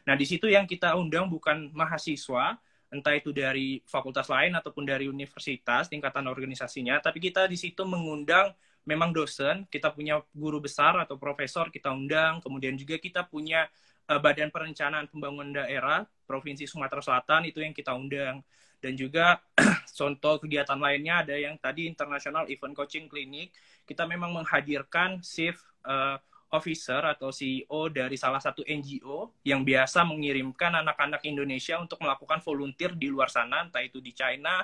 Nah, 0.04 0.14
di 0.14 0.26
situ 0.28 0.44
yang 0.52 0.68
kita 0.68 0.92
undang 0.92 1.32
bukan 1.32 1.72
mahasiswa, 1.72 2.60
entah 2.92 3.16
itu 3.16 3.32
dari 3.32 3.80
fakultas 3.88 4.28
lain 4.28 4.52
ataupun 4.52 4.84
dari 4.84 5.08
universitas 5.08 5.88
tingkatan 5.88 6.28
organisasinya, 6.28 7.00
tapi 7.00 7.16
kita 7.16 7.48
di 7.48 7.56
situ 7.56 7.80
mengundang 7.88 8.52
memang 8.84 9.10
dosen, 9.16 9.64
kita 9.72 9.92
punya 9.92 10.20
guru 10.36 10.60
besar 10.60 10.96
atau 11.00 11.16
profesor 11.16 11.72
kita 11.72 11.92
undang, 11.92 12.40
kemudian 12.44 12.76
juga 12.76 13.00
kita 13.00 13.24
punya 13.24 13.68
uh, 14.08 14.20
Badan 14.20 14.52
Perencanaan 14.52 15.08
Pembangunan 15.08 15.64
Daerah 15.64 16.04
Provinsi 16.28 16.68
Sumatera 16.68 17.00
Selatan 17.00 17.48
itu 17.48 17.64
yang 17.64 17.72
kita 17.72 17.96
undang. 17.96 18.44
Dan 18.84 18.92
juga 19.00 19.40
contoh 19.98 20.36
kegiatan 20.44 20.76
lainnya 20.76 21.24
ada 21.24 21.36
yang 21.36 21.56
tadi 21.56 21.88
International 21.88 22.44
Event 22.52 22.76
Coaching 22.76 23.08
Clinic, 23.08 23.56
kita 23.88 24.04
memang 24.04 24.36
menghadirkan 24.36 25.24
chief 25.24 25.56
uh, 25.88 26.20
officer 26.52 27.02
atau 27.02 27.34
CEO 27.34 27.90
dari 27.90 28.14
salah 28.14 28.38
satu 28.38 28.62
NGO 28.62 29.42
yang 29.42 29.66
biasa 29.66 30.06
mengirimkan 30.06 30.84
anak-anak 30.84 31.24
Indonesia 31.26 31.80
untuk 31.82 31.98
melakukan 31.98 32.38
volunteer 32.44 32.94
di 32.94 33.10
luar 33.10 33.26
sana, 33.26 33.66
entah 33.66 33.82
itu 33.82 33.98
di 33.98 34.14
China, 34.14 34.62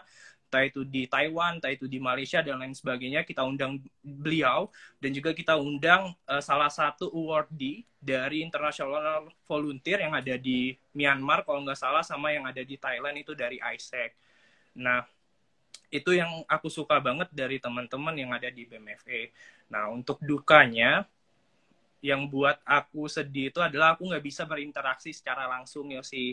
entah 0.51 0.67
itu 0.67 0.83
di 0.83 1.07
Taiwan, 1.07 1.63
entah 1.63 1.71
itu 1.71 1.87
di 1.87 2.03
Malaysia 2.03 2.43
dan 2.43 2.59
lain 2.59 2.75
sebagainya, 2.75 3.23
kita 3.23 3.47
undang 3.47 3.79
beliau 4.03 4.67
dan 4.99 5.15
juga 5.15 5.31
kita 5.31 5.55
undang 5.55 6.11
uh, 6.27 6.43
salah 6.43 6.67
satu 6.67 7.07
awardee 7.07 7.87
dari 8.03 8.43
International 8.43 9.31
Volunteer 9.47 10.03
yang 10.03 10.19
ada 10.19 10.35
di 10.35 10.75
Myanmar 10.91 11.47
kalau 11.47 11.63
nggak 11.63 11.79
salah 11.79 12.03
sama 12.03 12.35
yang 12.35 12.51
ada 12.51 12.67
di 12.67 12.75
Thailand 12.75 13.15
itu 13.23 13.31
dari 13.39 13.63
ISEC. 13.63 14.11
Nah, 14.83 15.07
itu 15.95 16.19
yang 16.19 16.43
aku 16.51 16.67
suka 16.67 16.99
banget 16.99 17.31
dari 17.31 17.63
teman-teman 17.63 18.19
yang 18.19 18.35
ada 18.35 18.51
di 18.51 18.67
BMFE. 18.67 19.31
Nah, 19.71 19.87
untuk 19.95 20.19
dukanya 20.19 21.07
yang 22.03 22.27
buat 22.27 22.59
aku 22.67 23.07
sedih 23.07 23.55
itu 23.55 23.63
adalah 23.63 23.95
aku 23.95 24.09
nggak 24.09 24.25
bisa 24.25 24.43
berinteraksi 24.49 25.15
secara 25.15 25.47
langsung 25.47 25.93
ya 25.93 26.01
sih 26.01 26.33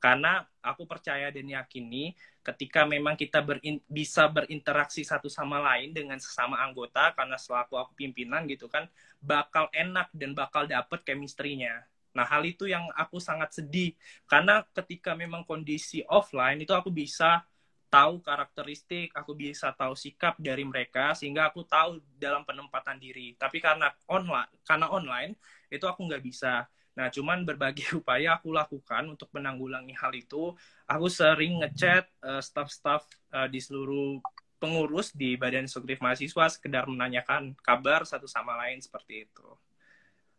karena 0.00 0.48
aku 0.64 0.88
percaya 0.88 1.28
dan 1.28 1.44
yakini 1.44 2.16
ketika 2.40 2.88
memang 2.88 3.20
kita 3.20 3.44
berin, 3.44 3.84
bisa 3.84 4.24
berinteraksi 4.26 5.04
satu 5.04 5.28
sama 5.28 5.60
lain 5.60 5.92
dengan 5.92 6.16
sesama 6.16 6.56
anggota 6.56 7.12
karena 7.12 7.36
selaku 7.36 7.76
aku 7.76 7.92
pimpinan 7.92 8.48
gitu 8.48 8.66
kan 8.66 8.88
bakal 9.20 9.68
enak 9.76 10.08
dan 10.16 10.32
bakal 10.32 10.64
dapet 10.64 11.04
chemistry-nya. 11.04 11.84
Nah, 12.10 12.26
hal 12.26 12.42
itu 12.42 12.66
yang 12.66 12.88
aku 12.96 13.22
sangat 13.22 13.54
sedih 13.54 13.94
karena 14.26 14.64
ketika 14.74 15.12
memang 15.14 15.44
kondisi 15.44 16.02
offline 16.08 16.58
itu 16.58 16.72
aku 16.74 16.88
bisa 16.90 17.44
tahu 17.90 18.22
karakteristik, 18.22 19.10
aku 19.12 19.34
bisa 19.34 19.74
tahu 19.74 19.98
sikap 19.98 20.38
dari 20.38 20.62
mereka 20.62 21.12
sehingga 21.12 21.50
aku 21.50 21.66
tahu 21.66 21.98
dalam 22.16 22.46
penempatan 22.46 22.96
diri. 22.96 23.34
Tapi 23.34 23.58
karena 23.58 23.90
online, 24.06 24.48
karena 24.62 24.86
online 24.88 25.34
itu 25.68 25.84
aku 25.84 26.06
nggak 26.06 26.22
bisa. 26.22 26.64
Nah, 26.98 27.06
cuman 27.08 27.46
berbagai 27.46 27.94
upaya 28.00 28.38
aku 28.38 28.50
lakukan 28.50 29.06
untuk 29.06 29.30
menanggulangi 29.34 29.94
hal 29.94 30.12
itu. 30.14 30.54
Aku 30.90 31.06
sering 31.06 31.62
ngechat 31.62 32.10
uh, 32.24 32.42
staff-staff 32.42 33.06
uh, 33.30 33.46
di 33.46 33.62
seluruh 33.62 34.18
pengurus 34.60 35.14
di 35.16 35.40
Badan 35.40 35.64
Eksekutif 35.64 36.04
Mahasiswa 36.04 36.52
sekedar 36.52 36.84
menanyakan 36.84 37.56
kabar 37.64 38.04
satu 38.04 38.28
sama 38.28 38.58
lain 38.60 38.82
seperti 38.82 39.24
itu. 39.24 39.48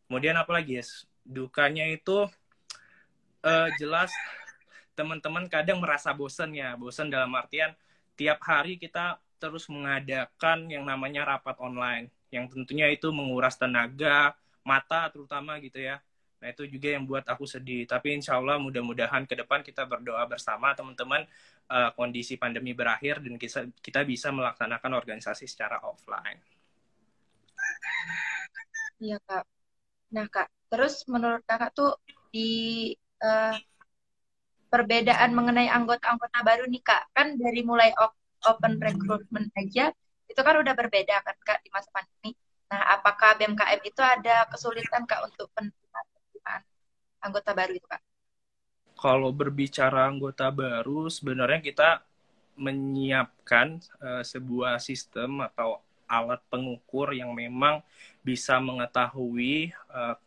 Kemudian 0.06 0.38
apa 0.38 0.52
lagi 0.52 0.78
ya? 0.78 0.86
Dukanya 1.26 1.88
itu 1.88 2.28
uh, 3.42 3.70
jelas 3.80 4.12
teman-teman 4.94 5.48
kadang 5.48 5.80
merasa 5.80 6.12
bosan 6.14 6.54
ya. 6.54 6.76
Bosan 6.76 7.10
dalam 7.10 7.32
artian 7.34 7.74
tiap 8.20 8.44
hari 8.44 8.78
kita 8.78 9.18
terus 9.42 9.66
mengadakan 9.72 10.70
yang 10.70 10.86
namanya 10.86 11.26
rapat 11.26 11.58
online. 11.58 12.14
Yang 12.30 12.54
tentunya 12.54 12.94
itu 12.94 13.10
menguras 13.10 13.58
tenaga, 13.58 14.38
mata 14.62 15.10
terutama 15.10 15.58
gitu 15.58 15.82
ya 15.82 15.98
Nah 16.42 16.48
itu 16.50 16.66
juga 16.66 16.98
yang 16.98 17.06
buat 17.06 17.24
aku 17.24 17.46
sedih. 17.46 17.86
Tapi 17.86 18.18
insya 18.18 18.42
Allah 18.42 18.58
mudah-mudahan 18.58 19.30
ke 19.30 19.38
depan 19.38 19.62
kita 19.62 19.86
berdoa 19.86 20.26
bersama 20.26 20.74
teman-teman 20.74 21.24
uh, 21.70 21.94
kondisi 21.94 22.36
pandemi 22.36 22.74
berakhir 22.74 23.22
dan 23.22 23.38
kita, 23.38 23.70
kita 23.80 24.02
bisa 24.04 24.34
melaksanakan 24.34 24.92
organisasi 24.98 25.46
secara 25.46 25.78
offline. 25.86 26.42
Iya 28.98 29.18
kak. 29.22 29.46
Nah 30.12 30.26
kak, 30.28 30.50
terus 30.68 31.06
menurut 31.06 31.46
kakak 31.46 31.72
tuh 31.78 31.96
di 32.34 32.92
uh, 33.22 33.56
perbedaan 34.68 35.32
mengenai 35.32 35.70
anggota-anggota 35.70 36.42
baru 36.42 36.66
nih 36.66 36.82
kak, 36.82 37.14
kan 37.14 37.38
dari 37.38 37.62
mulai 37.62 37.94
open 38.42 38.82
recruitment 38.82 39.54
aja 39.54 39.94
itu 40.32 40.42
kan 40.42 40.56
udah 40.64 40.74
berbeda 40.74 41.16
kan 41.22 41.36
Kak 41.44 41.60
di 41.62 41.70
masa 41.76 41.92
pandemi. 41.92 42.32
Nah, 42.72 42.82
apakah 42.96 43.36
BMKM 43.36 43.84
itu 43.84 44.00
ada 44.00 44.48
kesulitan 44.48 45.04
Kak 45.04 45.28
untuk 45.28 45.52
anggota 47.22 47.54
baru 47.54 47.74
itu 47.78 47.88
Kak? 47.88 48.02
Kalau 48.98 49.34
berbicara 49.34 50.06
anggota 50.06 50.50
baru, 50.54 51.10
sebenarnya 51.10 51.62
kita 51.62 51.90
menyiapkan 52.60 53.82
uh, 53.98 54.22
sebuah 54.22 54.78
sistem 54.78 55.42
atau 55.42 55.82
alat 56.06 56.44
pengukur 56.52 57.16
yang 57.16 57.32
memang 57.32 57.80
bisa 58.22 58.60
mengetahui 58.60 59.72
uh, 59.90 60.20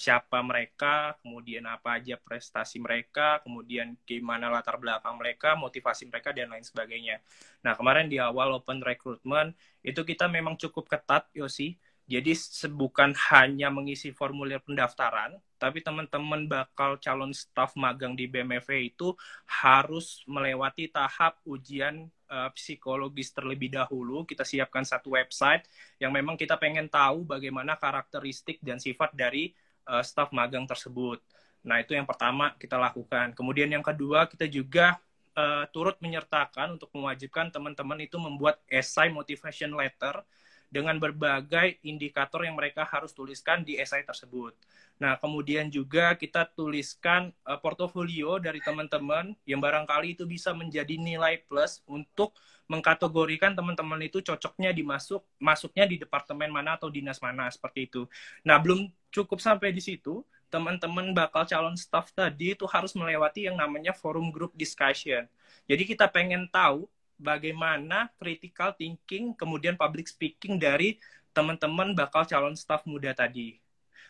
siapa 0.00 0.40
mereka, 0.40 1.18
kemudian 1.20 1.68
apa 1.68 2.00
aja 2.00 2.16
prestasi 2.16 2.80
mereka, 2.80 3.42
kemudian 3.44 3.98
gimana 4.08 4.48
latar 4.48 4.80
belakang 4.80 5.20
mereka, 5.20 5.52
motivasi 5.58 6.08
mereka, 6.08 6.32
dan 6.32 6.48
lain 6.48 6.64
sebagainya. 6.64 7.20
Nah, 7.60 7.76
kemarin 7.76 8.08
di 8.08 8.16
awal 8.16 8.56
open 8.56 8.80
recruitment, 8.80 9.52
itu 9.84 10.00
kita 10.00 10.24
memang 10.24 10.56
cukup 10.56 10.88
ketat, 10.88 11.28
Yosi. 11.36 11.76
Jadi 12.10 12.34
bukan 12.74 13.14
hanya 13.30 13.70
mengisi 13.70 14.10
formulir 14.10 14.58
pendaftaran, 14.66 15.38
tapi 15.62 15.78
teman-teman 15.78 16.50
bakal 16.50 16.98
calon 16.98 17.30
staf 17.30 17.78
magang 17.78 18.18
di 18.18 18.26
BMFE 18.26 18.90
itu 18.90 19.14
harus 19.46 20.26
melewati 20.26 20.90
tahap 20.90 21.38
ujian 21.46 22.10
uh, 22.26 22.50
psikologis 22.50 23.30
terlebih 23.30 23.70
dahulu. 23.70 24.26
Kita 24.26 24.42
siapkan 24.42 24.82
satu 24.82 25.14
website 25.14 25.62
yang 26.02 26.10
memang 26.10 26.34
kita 26.34 26.58
pengen 26.58 26.90
tahu 26.90 27.22
bagaimana 27.22 27.78
karakteristik 27.78 28.58
dan 28.58 28.82
sifat 28.82 29.14
dari 29.14 29.54
uh, 29.86 30.02
staf 30.02 30.34
magang 30.34 30.66
tersebut. 30.66 31.22
Nah, 31.62 31.78
itu 31.78 31.94
yang 31.94 32.10
pertama 32.10 32.58
kita 32.58 32.74
lakukan. 32.74 33.38
Kemudian 33.38 33.70
yang 33.70 33.86
kedua, 33.86 34.26
kita 34.26 34.50
juga 34.50 34.98
uh, 35.38 35.62
turut 35.70 35.94
menyertakan 36.02 36.74
untuk 36.74 36.90
mewajibkan 36.90 37.54
teman-teman 37.54 38.02
itu 38.02 38.18
membuat 38.18 38.58
esai 38.66 39.14
motivation 39.14 39.78
letter 39.78 40.26
dengan 40.70 40.96
berbagai 40.96 41.82
indikator 41.82 42.46
yang 42.46 42.54
mereka 42.54 42.86
harus 42.86 43.10
tuliskan 43.10 43.66
di 43.66 43.76
esai 43.76 44.06
tersebut. 44.06 44.54
Nah, 45.02 45.18
kemudian 45.18 45.66
juga 45.66 46.14
kita 46.14 46.46
tuliskan 46.54 47.34
uh, 47.42 47.58
portofolio 47.58 48.38
dari 48.38 48.62
teman-teman 48.62 49.34
yang 49.44 49.58
barangkali 49.58 50.14
itu 50.14 50.24
bisa 50.30 50.54
menjadi 50.54 50.94
nilai 50.94 51.42
plus 51.50 51.82
untuk 51.90 52.38
mengkategorikan 52.70 53.58
teman-teman 53.58 53.98
itu 54.06 54.22
cocoknya 54.22 54.70
dimasuk 54.70 55.26
masuknya 55.42 55.90
di 55.90 55.98
departemen 55.98 56.54
mana 56.54 56.78
atau 56.78 56.86
dinas 56.86 57.18
mana 57.18 57.50
seperti 57.50 57.90
itu. 57.90 58.06
Nah, 58.46 58.62
belum 58.62 58.86
cukup 59.10 59.42
sampai 59.42 59.74
di 59.74 59.82
situ, 59.82 60.22
teman-teman 60.54 61.10
bakal 61.10 61.42
calon 61.50 61.74
staff 61.74 62.14
tadi 62.14 62.54
itu 62.54 62.62
harus 62.70 62.94
melewati 62.94 63.50
yang 63.50 63.58
namanya 63.58 63.90
forum 63.90 64.30
group 64.30 64.54
discussion. 64.54 65.26
Jadi 65.66 65.82
kita 65.82 66.06
pengen 66.06 66.46
tahu 66.46 66.86
bagaimana 67.20 68.08
critical 68.16 68.72
thinking 68.72 69.36
kemudian 69.36 69.76
public 69.76 70.08
speaking 70.08 70.56
dari 70.56 70.96
teman-teman 71.36 71.92
bakal 71.94 72.26
calon 72.26 72.56
staff 72.56 72.82
muda 72.88 73.12
tadi. 73.14 73.60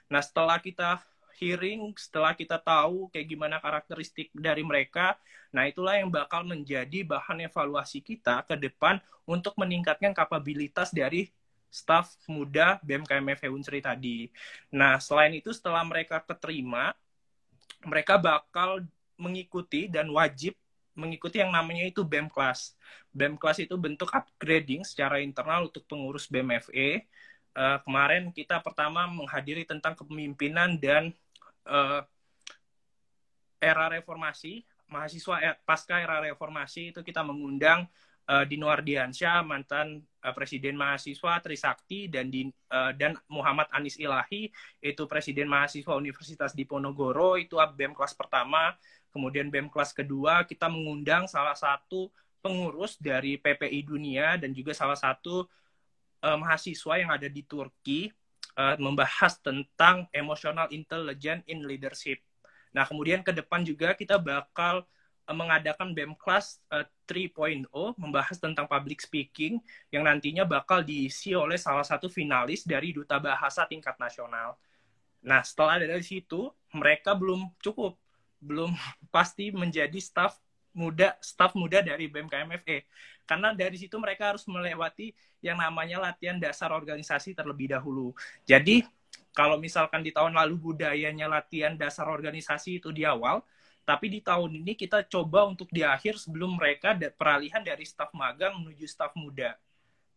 Nah, 0.09 0.23
setelah 0.25 0.57
kita 0.63 1.03
hearing, 1.37 1.93
setelah 1.97 2.33
kita 2.37 2.57
tahu 2.61 3.09
kayak 3.13 3.27
gimana 3.29 3.57
karakteristik 3.59 4.29
dari 4.33 4.61
mereka, 4.61 5.17
nah 5.51 5.65
itulah 5.65 5.97
yang 5.97 6.13
bakal 6.13 6.45
menjadi 6.45 7.03
bahan 7.05 7.49
evaluasi 7.49 8.05
kita 8.05 8.45
ke 8.45 8.55
depan 8.61 9.01
untuk 9.25 9.57
meningkatkan 9.57 10.13
kapabilitas 10.13 10.93
dari 10.93 11.33
staf 11.71 12.19
muda 12.27 12.83
BMKM 12.83 13.47
Unsri 13.55 13.81
tadi. 13.81 14.29
Nah, 14.75 14.99
selain 14.99 15.33
itu 15.33 15.55
setelah 15.55 15.87
mereka 15.87 16.19
keterima, 16.21 16.93
mereka 17.87 18.21
bakal 18.21 18.85
mengikuti 19.17 19.87
dan 19.87 20.11
wajib 20.11 20.57
mengikuti 21.01 21.41
yang 21.41 21.51
namanya 21.51 21.89
itu 21.89 22.05
BEM 22.05 22.29
Class. 22.29 22.77
BEM 23.11 23.41
Class 23.41 23.59
itu 23.65 23.75
bentuk 23.81 24.13
upgrading 24.13 24.85
secara 24.85 25.19
internal 25.25 25.73
untuk 25.73 25.89
pengurus 25.89 26.29
BMFE. 26.29 27.09
Uh, 27.51 27.83
kemarin 27.83 28.31
kita 28.31 28.63
pertama 28.63 29.09
menghadiri 29.11 29.67
tentang 29.67 29.99
kepemimpinan 29.99 30.79
dan 30.79 31.11
uh, 31.67 32.05
era 33.59 33.87
reformasi, 33.93 34.63
mahasiswa 34.87 35.37
er, 35.43 35.55
pasca 35.67 35.99
era 35.99 36.23
reformasi 36.23 36.95
itu 36.95 37.01
kita 37.03 37.21
mengundang 37.27 37.91
uh, 38.31 38.45
Dino 38.47 38.71
Ardiansyah, 38.71 39.43
mantan 39.43 40.01
uh, 40.23 40.35
presiden 40.35 40.79
mahasiswa 40.79 41.43
Trisakti 41.43 42.07
dan 42.07 42.31
uh, 42.71 42.95
dan 42.95 43.19
Muhammad 43.27 43.67
Anis 43.75 43.99
Ilahi 43.99 44.49
itu 44.79 45.03
presiden 45.11 45.51
mahasiswa 45.51 45.99
Universitas 45.99 46.55
Diponegoro 46.55 47.35
itu 47.35 47.59
BEM 47.59 47.93
kelas 47.93 48.15
pertama, 48.15 48.75
kemudian 49.11 49.51
BEM 49.51 49.71
kelas 49.71 49.95
kedua 49.95 50.47
kita 50.47 50.67
mengundang 50.71 51.27
salah 51.27 51.55
satu 51.55 52.11
pengurus 52.41 52.97
dari 52.97 53.37
PPI 53.37 53.85
Dunia 53.85 54.41
dan 54.41 54.51
juga 54.57 54.73
salah 54.73 54.97
satu 54.97 55.45
uh, 56.25 56.37
mahasiswa 56.41 56.95
yang 56.97 57.11
ada 57.13 57.29
di 57.29 57.45
Turki 57.45 58.09
uh, 58.57 58.77
membahas 58.81 59.39
tentang 59.41 60.09
emotional 60.11 60.69
intelligence 60.73 61.45
in 61.49 61.65
leadership. 61.65 62.21
Nah, 62.73 62.89
kemudian 62.89 63.21
ke 63.21 63.35
depan 63.35 63.61
juga 63.63 63.93
kita 63.93 64.17
bakal 64.17 64.89
uh, 65.29 65.37
mengadakan 65.37 65.93
BEM 65.93 66.17
Class 66.17 66.65
uh, 66.73 66.87
3.0 67.05 67.69
membahas 67.99 68.37
tentang 68.41 68.65
public 68.71 69.05
speaking 69.05 69.61
yang 69.93 70.07
nantinya 70.07 70.47
bakal 70.49 70.81
diisi 70.81 71.37
oleh 71.37 71.61
salah 71.61 71.85
satu 71.85 72.09
finalis 72.09 72.65
dari 72.65 72.97
Duta 72.97 73.21
Bahasa 73.21 73.67
tingkat 73.69 74.01
nasional. 74.01 74.57
Nah, 75.21 75.45
setelah 75.45 75.77
dari 75.77 76.01
situ, 76.01 76.49
mereka 76.73 77.13
belum 77.13 77.53
cukup, 77.61 78.01
belum 78.41 78.73
pasti 79.15 79.53
menjadi 79.53 79.97
staff 80.01 80.41
muda 80.71 81.19
staff 81.19 81.53
muda 81.59 81.83
dari 81.83 82.07
BMKMFE 82.07 82.87
karena 83.27 83.55
dari 83.55 83.79
situ 83.79 83.95
mereka 83.99 84.35
harus 84.35 84.43
melewati 84.47 85.15
yang 85.39 85.59
namanya 85.59 86.03
latihan 86.03 86.37
dasar 86.37 86.75
organisasi 86.75 87.33
terlebih 87.33 87.71
dahulu. 87.71 88.11
Jadi 88.43 88.83
kalau 89.31 89.55
misalkan 89.57 90.03
di 90.03 90.11
tahun 90.11 90.35
lalu 90.35 90.59
budayanya 90.59 91.31
latihan 91.31 91.79
dasar 91.79 92.11
organisasi 92.11 92.83
itu 92.83 92.91
di 92.91 93.07
awal, 93.07 93.47
tapi 93.87 94.11
di 94.11 94.21
tahun 94.21 94.59
ini 94.63 94.75
kita 94.75 95.07
coba 95.07 95.47
untuk 95.47 95.71
di 95.71 95.87
akhir 95.87 96.19
sebelum 96.19 96.59
mereka 96.59 96.95
peralihan 97.15 97.63
dari 97.63 97.87
staf 97.87 98.11
magang 98.15 98.59
menuju 98.59 98.87
staf 98.87 99.15
muda. 99.15 99.55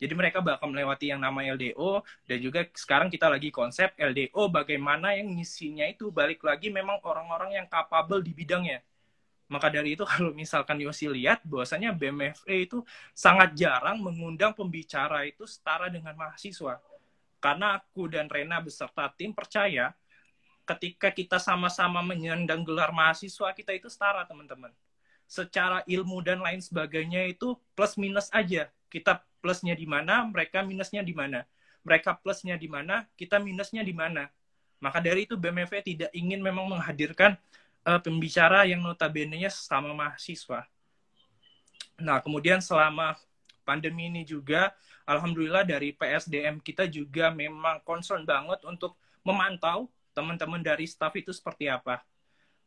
Jadi 0.04 0.14
mereka 0.20 0.44
bakal 0.44 0.68
melewati 0.68 1.16
yang 1.16 1.24
nama 1.24 1.40
LDO 1.56 2.04
dan 2.28 2.38
juga 2.44 2.68
sekarang 2.76 3.08
kita 3.08 3.32
lagi 3.32 3.56
konsep 3.56 3.96
LDO 3.96 4.52
bagaimana 4.52 5.16
yang 5.16 5.32
ngisinya 5.32 5.88
itu 5.88 6.12
balik 6.12 6.44
lagi 6.44 6.68
memang 6.68 7.00
orang-orang 7.08 7.64
yang 7.64 7.68
capable 7.72 8.20
di 8.20 8.36
bidangnya 8.36 8.84
maka 9.54 9.70
dari 9.70 9.94
itu 9.94 10.02
kalau 10.12 10.34
misalkan 10.34 10.82
Yosi 10.82 11.06
lihat 11.06 11.46
bahwasanya 11.46 11.94
BMFE 11.94 12.66
itu 12.66 12.82
sangat 13.14 13.54
jarang 13.54 14.02
mengundang 14.02 14.58
pembicara 14.58 15.30
itu 15.30 15.46
setara 15.46 15.94
dengan 15.94 16.18
mahasiswa. 16.18 16.82
Karena 17.38 17.78
aku 17.78 18.10
dan 18.10 18.32
Rena 18.32 18.58
beserta 18.64 19.12
tim 19.14 19.36
percaya 19.36 19.94
ketika 20.64 21.12
kita 21.12 21.38
sama-sama 21.38 22.00
menyandang 22.00 22.64
gelar 22.64 22.96
mahasiswa 22.96 23.52
kita 23.52 23.76
itu 23.76 23.92
setara 23.92 24.24
teman-teman. 24.24 24.72
Secara 25.26 25.82
ilmu 25.90 26.22
dan 26.22 26.44
lain 26.44 26.62
sebagainya 26.62 27.26
itu 27.30 27.58
plus 27.74 27.98
minus 27.98 28.30
aja. 28.30 28.70
Kita 28.92 29.24
plusnya 29.44 29.76
di 29.76 29.84
mana, 29.84 30.24
mereka 30.30 30.64
minusnya 30.64 31.04
di 31.04 31.12
mana. 31.12 31.44
Mereka 31.84 32.24
plusnya 32.24 32.56
di 32.56 32.72
mana, 32.72 33.04
kita 33.20 33.44
minusnya 33.44 33.84
di 33.84 33.92
mana. 33.92 34.32
Maka 34.80 35.04
dari 35.04 35.28
itu 35.28 35.36
BMFE 35.36 35.80
tidak 35.84 36.12
ingin 36.16 36.40
memang 36.40 36.68
menghadirkan 36.72 37.36
uh, 37.84 38.00
pembicara 38.00 38.64
yang 38.64 38.80
notabene-nya 38.80 39.52
sama 39.52 39.92
mahasiswa. 39.92 40.64
Nah, 42.00 42.24
kemudian 42.24 42.64
selama 42.64 43.20
pandemi 43.68 44.08
ini 44.08 44.24
juga, 44.24 44.72
alhamdulillah 45.04 45.68
dari 45.68 45.92
PSDM 45.96 46.64
kita 46.64 46.88
juga 46.88 47.32
memang 47.32 47.84
concern 47.84 48.24
banget 48.24 48.64
untuk 48.64 48.96
memantau 49.24 49.88
teman-teman 50.12 50.60
dari 50.64 50.88
staff 50.88 51.16
itu 51.16 51.32
seperti 51.32 51.68
apa. 51.68 52.04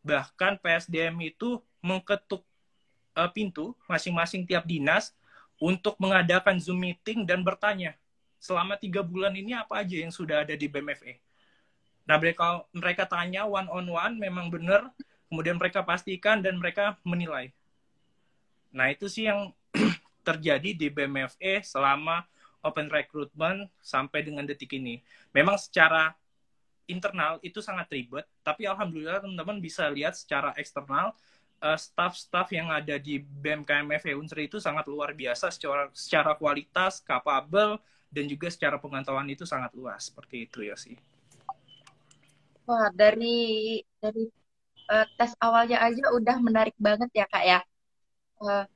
Bahkan 0.05 0.61
PSDM 0.61 1.17
itu 1.25 1.61
mengketuk 1.87 2.43
uh, 3.15 3.31
pintu 3.31 3.73
masing-masing 3.87 4.43
tiap 4.43 4.67
dinas 4.67 5.15
untuk 5.63 5.95
mengadakan 6.03 6.59
Zoom 6.59 6.83
meeting 6.83 7.25
dan 7.25 7.41
bertanya, 7.47 7.97
selama 8.43 8.77
tiga 8.77 9.01
bulan 9.01 9.33
ini 9.33 9.57
apa 9.57 9.81
aja 9.81 9.97
yang 10.03 10.13
sudah 10.13 10.43
ada 10.45 10.53
di 10.53 10.67
BMFE? 10.67 11.17
Nah, 12.07 12.17
mereka 12.21 12.67
mereka 12.75 13.05
tanya 13.09 13.49
one 13.49 13.67
on 13.71 13.87
one 13.89 14.15
memang 14.21 14.53
benar, 14.53 14.93
kemudian 15.31 15.57
mereka 15.57 15.81
pastikan 15.83 16.45
dan 16.45 16.61
mereka 16.61 16.99
menilai. 17.03 17.51
Nah, 18.71 18.93
itu 18.93 19.09
sih 19.09 19.27
yang 19.27 19.51
terjadi 20.29 20.77
di 20.77 20.87
BMFE 20.93 21.65
selama 21.65 22.27
open 22.61 22.91
recruitment 22.91 23.71
sampai 23.79 24.27
dengan 24.27 24.45
detik 24.45 24.75
ini. 24.75 25.01
Memang 25.31 25.57
secara 25.57 26.13
internal 26.87 27.43
itu 27.43 27.59
sangat 27.59 27.91
ribet, 27.91 28.27
tapi 28.47 28.67
alhamdulillah 28.67 29.19
teman-teman 29.23 29.59
bisa 29.59 29.91
lihat 29.91 30.15
secara 30.15 30.55
eksternal 30.55 31.15
staff-staff 31.61 32.53
yang 32.53 32.69
ada 32.69 33.01
di 33.01 33.19
BMKMF 33.19 34.05
Unsri 34.17 34.47
itu 34.47 34.61
sangat 34.61 34.85
luar 34.87 35.17
biasa 35.17 35.49
secara 35.49 35.89
secara 35.97 36.37
kualitas, 36.37 37.01
kapabel 37.01 37.81
dan 38.13 38.25
juga 38.29 38.53
secara 38.53 38.77
pengetahuan 38.77 39.27
itu 39.29 39.49
sangat 39.49 39.73
luas 39.73 40.13
seperti 40.13 40.47
itu 40.47 40.69
ya 40.69 40.77
sih. 40.77 40.95
Wah, 42.67 42.91
dari 42.93 43.81
dari 44.03 44.27
uh, 44.91 45.07
tes 45.17 45.33
awalnya 45.41 45.81
aja 45.81 46.13
udah 46.13 46.37
menarik 46.43 46.77
banget 46.77 47.11
ya 47.15 47.27
kak 47.31 47.45
ya. 47.47 47.61
Uh, 48.37 48.67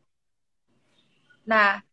nah, 1.45 1.85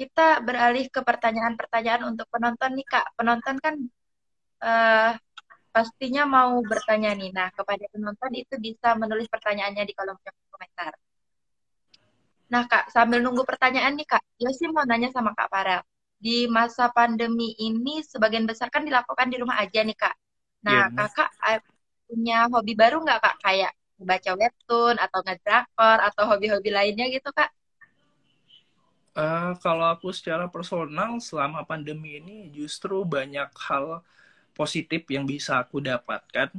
kita 0.00 0.40
beralih 0.40 0.86
ke 0.88 1.00
pertanyaan-pertanyaan 1.04 2.08
untuk 2.08 2.26
penonton 2.32 2.72
nih 2.72 2.86
Kak. 2.88 3.06
Penonton 3.18 3.56
kan 3.60 3.74
uh, 4.64 5.12
pastinya 5.70 6.26
mau 6.26 6.58
bertanya 6.62 7.14
nih. 7.14 7.30
Nah, 7.30 7.48
kepada 7.54 7.86
penonton 7.90 8.32
itu 8.34 8.54
bisa 8.58 8.94
menulis 8.98 9.26
pertanyaannya 9.30 9.84
di 9.86 9.94
kolom 9.94 10.18
komentar. 10.50 10.92
Nah, 12.50 12.66
Kak, 12.66 12.90
sambil 12.90 13.22
nunggu 13.22 13.46
pertanyaan 13.46 13.94
nih, 13.94 14.06
Kak, 14.10 14.22
Yosi 14.42 14.66
mau 14.74 14.82
nanya 14.82 15.14
sama 15.14 15.30
Kak 15.38 15.48
Farel. 15.48 15.80
Di 16.20 16.50
masa 16.50 16.90
pandemi 16.90 17.54
ini, 17.56 18.02
sebagian 18.02 18.44
besar 18.44 18.68
kan 18.68 18.82
dilakukan 18.82 19.30
di 19.30 19.38
rumah 19.38 19.62
aja 19.62 19.86
nih, 19.86 19.94
Kak. 19.94 20.14
Nah, 20.66 20.90
yeah, 20.90 20.92
Kakak 20.92 21.30
eh, 21.46 21.62
punya 22.10 22.50
hobi 22.50 22.74
baru 22.74 23.00
nggak, 23.06 23.20
Kak? 23.22 23.36
Kayak 23.46 23.72
baca 24.02 24.30
webtoon, 24.34 24.96
atau 24.98 25.20
ngedrakor, 25.22 25.98
atau 26.10 26.22
hobi-hobi 26.26 26.70
lainnya 26.74 27.06
gitu, 27.14 27.30
Kak? 27.30 27.54
Uh, 29.14 29.54
kalau 29.62 29.86
aku 29.86 30.10
secara 30.10 30.50
personal, 30.50 31.22
selama 31.22 31.62
pandemi 31.62 32.18
ini 32.18 32.50
justru 32.50 33.06
banyak 33.06 33.50
hal 33.70 34.02
positif 34.60 35.08
yang 35.08 35.24
bisa 35.24 35.56
aku 35.56 35.80
dapatkan. 35.80 36.52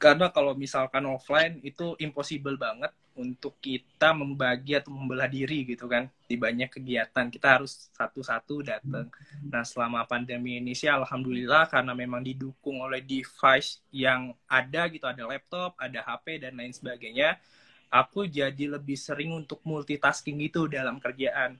Karena 0.00 0.32
kalau 0.32 0.56
misalkan 0.56 1.04
offline 1.04 1.60
itu 1.60 1.92
impossible 2.00 2.56
banget 2.56 2.92
untuk 3.14 3.60
kita 3.62 4.10
membagi 4.10 4.74
atau 4.74 4.90
membelah 4.90 5.30
diri 5.30 5.62
gitu 5.62 5.86
kan 5.86 6.10
di 6.26 6.34
banyak 6.34 6.66
kegiatan 6.66 7.30
kita 7.30 7.60
harus 7.60 7.92
satu-satu 7.94 8.54
datang. 8.66 9.06
Nah 9.46 9.62
selama 9.62 10.02
pandemi 10.02 10.58
ini 10.58 10.74
sih 10.74 10.90
alhamdulillah 10.90 11.70
karena 11.70 11.94
memang 11.94 12.26
didukung 12.26 12.82
oleh 12.82 13.04
device 13.04 13.84
yang 13.94 14.34
ada 14.50 14.90
gitu 14.90 15.06
ada 15.06 15.28
laptop, 15.28 15.78
ada 15.78 16.02
HP 16.02 16.42
dan 16.42 16.58
lain 16.58 16.74
sebagainya. 16.74 17.38
Aku 17.86 18.26
jadi 18.26 18.66
lebih 18.66 18.98
sering 18.98 19.30
untuk 19.30 19.62
multitasking 19.62 20.42
gitu 20.42 20.66
dalam 20.66 20.98
kerjaan. 20.98 21.54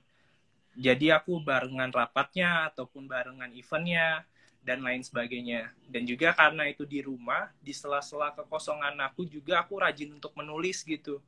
Jadi 0.75 1.07
aku 1.07 1.39
barengan 1.39 1.87
rapatnya 1.95 2.67
ataupun 2.67 3.07
barengan 3.07 3.47
eventnya 3.55 4.27
dan 4.65 4.81
lain 4.81 5.05
sebagainya. 5.05 5.69
Dan 5.85 6.09
juga 6.09 6.33
karena 6.33 6.65
itu 6.65 6.83
di 6.83 7.05
rumah, 7.05 7.53
di 7.61 7.71
sela-sela 7.71 8.33
kekosongan 8.33 8.97
aku 9.05 9.29
juga 9.29 9.61
aku 9.61 9.77
rajin 9.77 10.17
untuk 10.17 10.33
menulis 10.33 10.81
gitu 10.81 11.21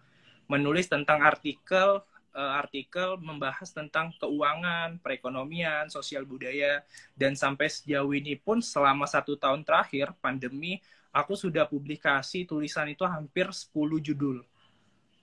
menulis 0.47 0.88
tentang 0.88 1.19
artikel 1.19 2.02
uh, 2.38 2.54
artikel 2.62 3.19
membahas 3.19 3.73
tentang 3.73 4.13
keuangan, 4.21 5.02
perekonomian, 5.04 5.91
sosial 5.91 6.23
budaya, 6.23 6.82
dan 7.17 7.36
sampai 7.36 7.67
sejauh 7.67 8.13
ini 8.15 8.39
pun 8.39 8.63
selama 8.63 9.10
satu 9.10 9.34
tahun 9.36 9.65
terakhir 9.65 10.15
pandemi, 10.23 10.80
aku 11.10 11.36
sudah 11.36 11.67
publikasi 11.67 12.45
tulisan 12.45 12.88
itu 12.93 13.04
hampir 13.04 13.50
10 13.50 13.73
judul. 14.00 14.45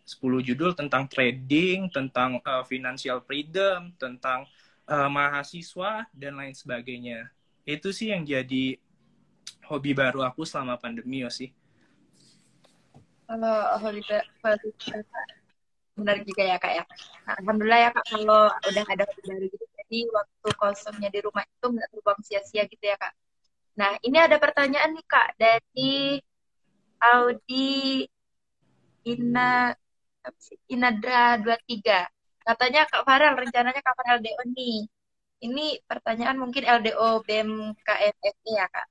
10 0.04 0.20
judul 0.44 0.76
tentang 0.76 1.08
trading, 1.08 1.88
tentang 1.88 2.36
uh, 2.44 2.66
financial 2.68 3.24
freedom, 3.24 3.88
tentang 3.96 4.44
uh, 4.84 5.08
mahasiswa, 5.08 6.04
dan 6.12 6.36
lain 6.36 6.52
sebagainya. 6.52 7.32
Itu 7.64 7.90
sih 7.90 8.12
yang 8.12 8.22
jadi 8.28 8.76
hobi 9.68 9.96
baru 9.96 10.20
aku 10.24 10.44
selama 10.44 10.76
pandemi, 10.76 11.24
sih 11.32 11.50
kalau 13.24 13.56
holiday 13.80 14.20
benar 15.94 16.16
juga 16.26 16.42
ya 16.42 16.56
kak 16.58 16.72
ya. 16.74 16.84
Alhamdulillah 17.38 17.80
ya 17.88 17.90
kak 17.94 18.06
kalau 18.10 18.50
udah 18.50 18.84
ada 18.84 19.04
hobi 19.06 19.22
baru 19.30 19.46
gitu 19.46 19.64
jadi 19.78 19.98
waktu 20.10 20.48
kosongnya 20.58 21.08
di 21.08 21.20
rumah 21.22 21.44
itu 21.46 21.66
nggak 21.70 21.88
terbuang 21.94 22.20
sia-sia 22.26 22.62
gitu 22.66 22.84
ya 22.84 22.96
kak. 22.98 23.14
Nah 23.78 23.96
ini 24.02 24.18
ada 24.18 24.36
pertanyaan 24.42 24.90
nih 24.92 25.06
kak 25.06 25.28
dari 25.38 26.18
Audi 26.98 28.04
Ina 29.06 29.72
Inadra 30.72 31.36
23 31.40 32.44
katanya 32.44 32.80
kak 32.88 33.04
Farel 33.06 33.36
rencananya 33.38 33.80
kapan 33.80 34.20
LDO 34.20 34.42
nih 34.52 34.88
ini 35.44 35.76
pertanyaan 35.84 36.40
mungkin 36.40 36.64
LDO 36.64 37.20
BEM 37.28 37.76
ya 38.48 38.66
kak 38.72 38.88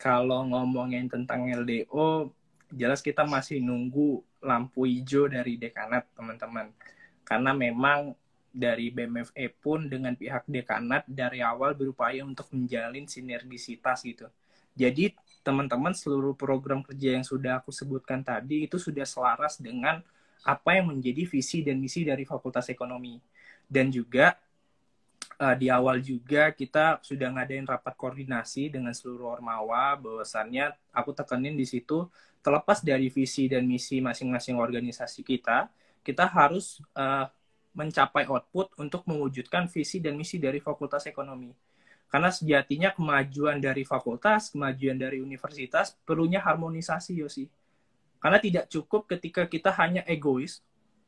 kalau 0.00 0.48
ngomongin 0.48 1.06
tentang 1.12 1.46
LDO 1.46 2.32
jelas 2.72 3.04
kita 3.04 3.28
masih 3.28 3.60
nunggu 3.60 4.24
lampu 4.40 4.88
hijau 4.88 5.28
dari 5.28 5.60
dekanat 5.60 6.08
teman-teman 6.16 6.72
karena 7.28 7.52
memang 7.52 8.16
dari 8.52 8.92
BMFE 8.92 9.48
pun 9.56 9.88
dengan 9.88 10.12
pihak 10.12 10.44
dekanat 10.44 11.08
dari 11.08 11.40
awal 11.40 11.72
berupaya 11.72 12.20
untuk 12.20 12.52
menjalin 12.52 13.08
sinergisitas 13.08 14.04
gitu. 14.04 14.28
Jadi 14.76 15.16
teman-teman 15.40 15.96
seluruh 15.96 16.36
program 16.36 16.84
kerja 16.84 17.16
yang 17.16 17.24
sudah 17.24 17.64
aku 17.64 17.72
sebutkan 17.72 18.20
tadi 18.20 18.68
itu 18.68 18.76
sudah 18.76 19.08
selaras 19.08 19.56
dengan 19.56 20.04
apa 20.44 20.76
yang 20.76 20.92
menjadi 20.92 21.24
visi 21.24 21.64
dan 21.64 21.80
misi 21.80 22.04
dari 22.04 22.28
Fakultas 22.28 22.68
Ekonomi. 22.68 23.16
Dan 23.64 23.88
juga 23.88 24.36
uh, 25.38 25.56
di 25.56 25.72
awal 25.72 26.02
juga 26.02 26.50
kita 26.52 27.00
sudah 27.00 27.32
ngadain 27.32 27.64
rapat 27.64 27.94
koordinasi 27.94 28.72
dengan 28.72 28.92
seluruh 28.92 29.38
ormawa 29.38 29.96
bahwasannya 29.96 30.72
aku 30.92 31.14
tekenin 31.16 31.56
di 31.56 31.64
situ 31.68 32.08
terlepas 32.42 32.82
dari 32.82 33.06
visi 33.06 33.46
dan 33.46 33.62
misi 33.64 34.02
masing-masing 34.02 34.58
organisasi 34.58 35.22
kita, 35.22 35.70
kita 36.02 36.26
harus 36.26 36.82
uh, 36.98 37.30
mencapai 37.72 38.26
output 38.26 38.74
untuk 38.76 39.06
mewujudkan 39.06 39.70
visi 39.70 40.02
dan 40.02 40.18
misi 40.18 40.42
dari 40.42 40.58
Fakultas 40.58 41.06
Ekonomi. 41.06 41.54
Karena 42.12 42.28
sejatinya 42.28 42.92
kemajuan 42.92 43.56
dari 43.56 43.88
fakultas, 43.88 44.52
kemajuan 44.52 45.00
dari 45.00 45.24
universitas 45.24 45.96
perlunya 46.04 46.44
harmonisasi, 46.44 47.16
Yosi. 47.16 47.48
Karena 48.20 48.36
tidak 48.36 48.68
cukup 48.68 49.08
ketika 49.08 49.48
kita 49.48 49.72
hanya 49.80 50.04
egois, 50.04 50.60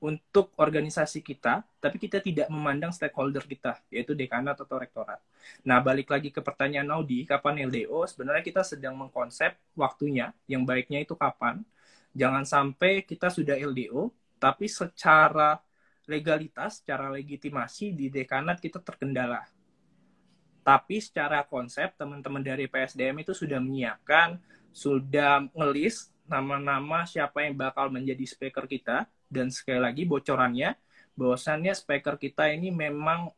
untuk 0.05 0.53
organisasi 0.61 1.25
kita, 1.25 1.64
tapi 1.81 1.97
kita 1.97 2.21
tidak 2.21 2.53
memandang 2.53 2.93
stakeholder 2.93 3.40
kita, 3.49 3.81
yaitu 3.88 4.12
dekanat 4.12 4.61
atau 4.61 4.77
rektorat. 4.77 5.17
Nah, 5.64 5.81
balik 5.81 6.12
lagi 6.12 6.29
ke 6.29 6.45
pertanyaan 6.45 6.93
Audi, 6.93 7.25
kapan 7.25 7.64
LDO? 7.64 8.05
Sebenarnya 8.05 8.45
kita 8.45 8.61
sedang 8.61 9.01
mengkonsep 9.01 9.57
waktunya, 9.73 10.37
yang 10.45 10.69
baiknya 10.69 11.01
itu 11.01 11.17
kapan. 11.17 11.64
Jangan 12.12 12.45
sampai 12.45 13.01
kita 13.09 13.33
sudah 13.33 13.57
LDO, 13.57 14.12
tapi 14.37 14.69
secara 14.69 15.57
legalitas, 16.05 16.85
secara 16.85 17.09
legitimasi 17.09 17.97
di 17.97 18.12
dekanat 18.12 18.61
kita 18.61 18.85
terkendala. 18.85 19.49
Tapi 20.61 21.01
secara 21.01 21.49
konsep, 21.49 21.97
teman-teman 21.97 22.45
dari 22.45 22.69
PSDM 22.69 23.25
itu 23.25 23.33
sudah 23.33 23.57
menyiapkan, 23.57 24.37
sudah 24.69 25.49
ngelis 25.57 26.12
nama-nama 26.25 27.05
siapa 27.05 27.45
yang 27.45 27.57
bakal 27.57 27.93
menjadi 27.93 28.25
speaker 28.25 28.64
kita, 28.64 29.09
dan 29.35 29.51
sekali 29.51 29.83
lagi 29.83 30.07
bocorannya 30.07 30.79
bahwasannya 31.18 31.75
speaker 31.75 32.14
kita 32.14 32.51
ini 32.55 32.70
memang 32.70 33.35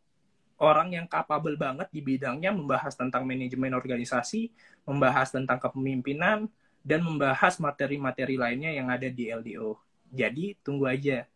orang 0.60 0.92
yang 0.92 1.06
capable 1.08 1.56
banget 1.56 1.88
di 1.92 2.00
bidangnya 2.00 2.52
membahas 2.52 2.96
tentang 2.96 3.28
manajemen 3.28 3.76
organisasi, 3.76 4.48
membahas 4.88 5.28
tentang 5.32 5.60
kepemimpinan, 5.60 6.48
dan 6.80 7.00
membahas 7.04 7.60
materi-materi 7.60 8.40
lainnya 8.40 8.72
yang 8.72 8.88
ada 8.88 9.08
di 9.08 9.28
LDO. 9.28 9.76
Jadi 10.08 10.56
tunggu 10.64 10.88
aja 10.88 11.26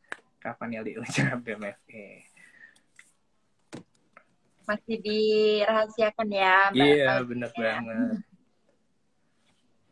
kapan 0.41 0.81
LDO-nya 0.81 1.37
BMFE. 1.45 2.09
Masih 4.65 4.97
dirahasiakan 5.03 6.29
ya, 6.31 6.57
Mbak. 6.71 6.87
Iya, 6.87 7.13
benar 7.27 7.51
banget. 7.59 8.23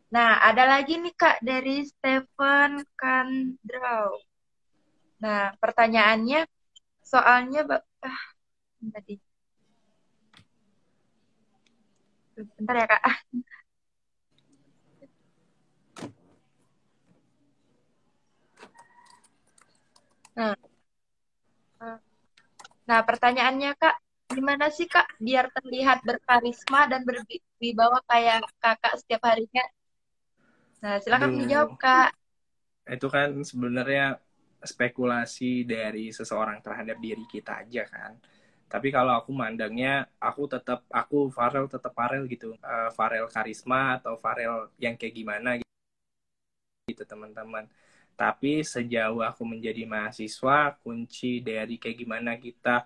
Nah, 0.08 0.40
ada 0.40 0.64
lagi 0.64 0.96
nih 0.96 1.12
Kak 1.18 1.42
dari 1.44 1.84
Stephen 1.84 2.80
Kandraw. 2.96 4.16
Nah, 5.18 5.50
pertanyaannya 5.62 6.46
soalnya 7.02 7.60
ah, 8.06 8.20
tadi. 8.94 9.14
Bentar 12.56 12.74
ya, 12.78 12.86
Kak. 12.86 13.02
Nah, 20.38 20.54
nah 22.86 23.00
pertanyaannya 23.02 23.74
Kak, 23.74 23.96
gimana 24.30 24.70
sih 24.70 24.86
Kak 24.86 25.18
biar 25.18 25.50
terlihat 25.50 26.06
berkarisma 26.06 26.86
dan 26.86 27.02
berwibawa 27.02 27.98
kayak 28.06 28.46
Kakak 28.62 29.02
setiap 29.02 29.26
harinya? 29.26 29.66
Nah, 30.78 31.02
silakan 31.02 31.42
dijawab 31.42 31.74
Kak. 31.74 32.14
Itu 32.86 33.10
kan 33.10 33.34
sebenarnya 33.42 34.22
spekulasi 34.62 35.62
dari 35.62 36.10
seseorang 36.10 36.58
terhadap 36.58 36.98
diri 36.98 37.24
kita 37.30 37.62
aja 37.62 37.86
kan. 37.86 38.18
Tapi 38.68 38.92
kalau 38.92 39.16
aku 39.16 39.32
mandangnya 39.32 40.04
aku 40.20 40.44
tetap 40.50 40.84
aku 40.92 41.32
Farel 41.32 41.70
tetap 41.70 41.94
Farel 41.94 42.28
gitu. 42.28 42.52
Uh, 42.60 42.90
Farel 42.92 43.26
karisma 43.30 43.96
atau 43.96 44.18
Farel 44.20 44.68
yang 44.76 44.94
kayak 44.98 45.14
gimana 45.16 45.50
gitu 46.90 47.02
teman-teman. 47.06 47.64
Tapi 48.18 48.66
sejauh 48.66 49.22
aku 49.22 49.42
menjadi 49.46 49.86
mahasiswa 49.86 50.74
kunci 50.82 51.40
dari 51.40 51.78
kayak 51.78 51.96
gimana 52.02 52.36
kita 52.36 52.84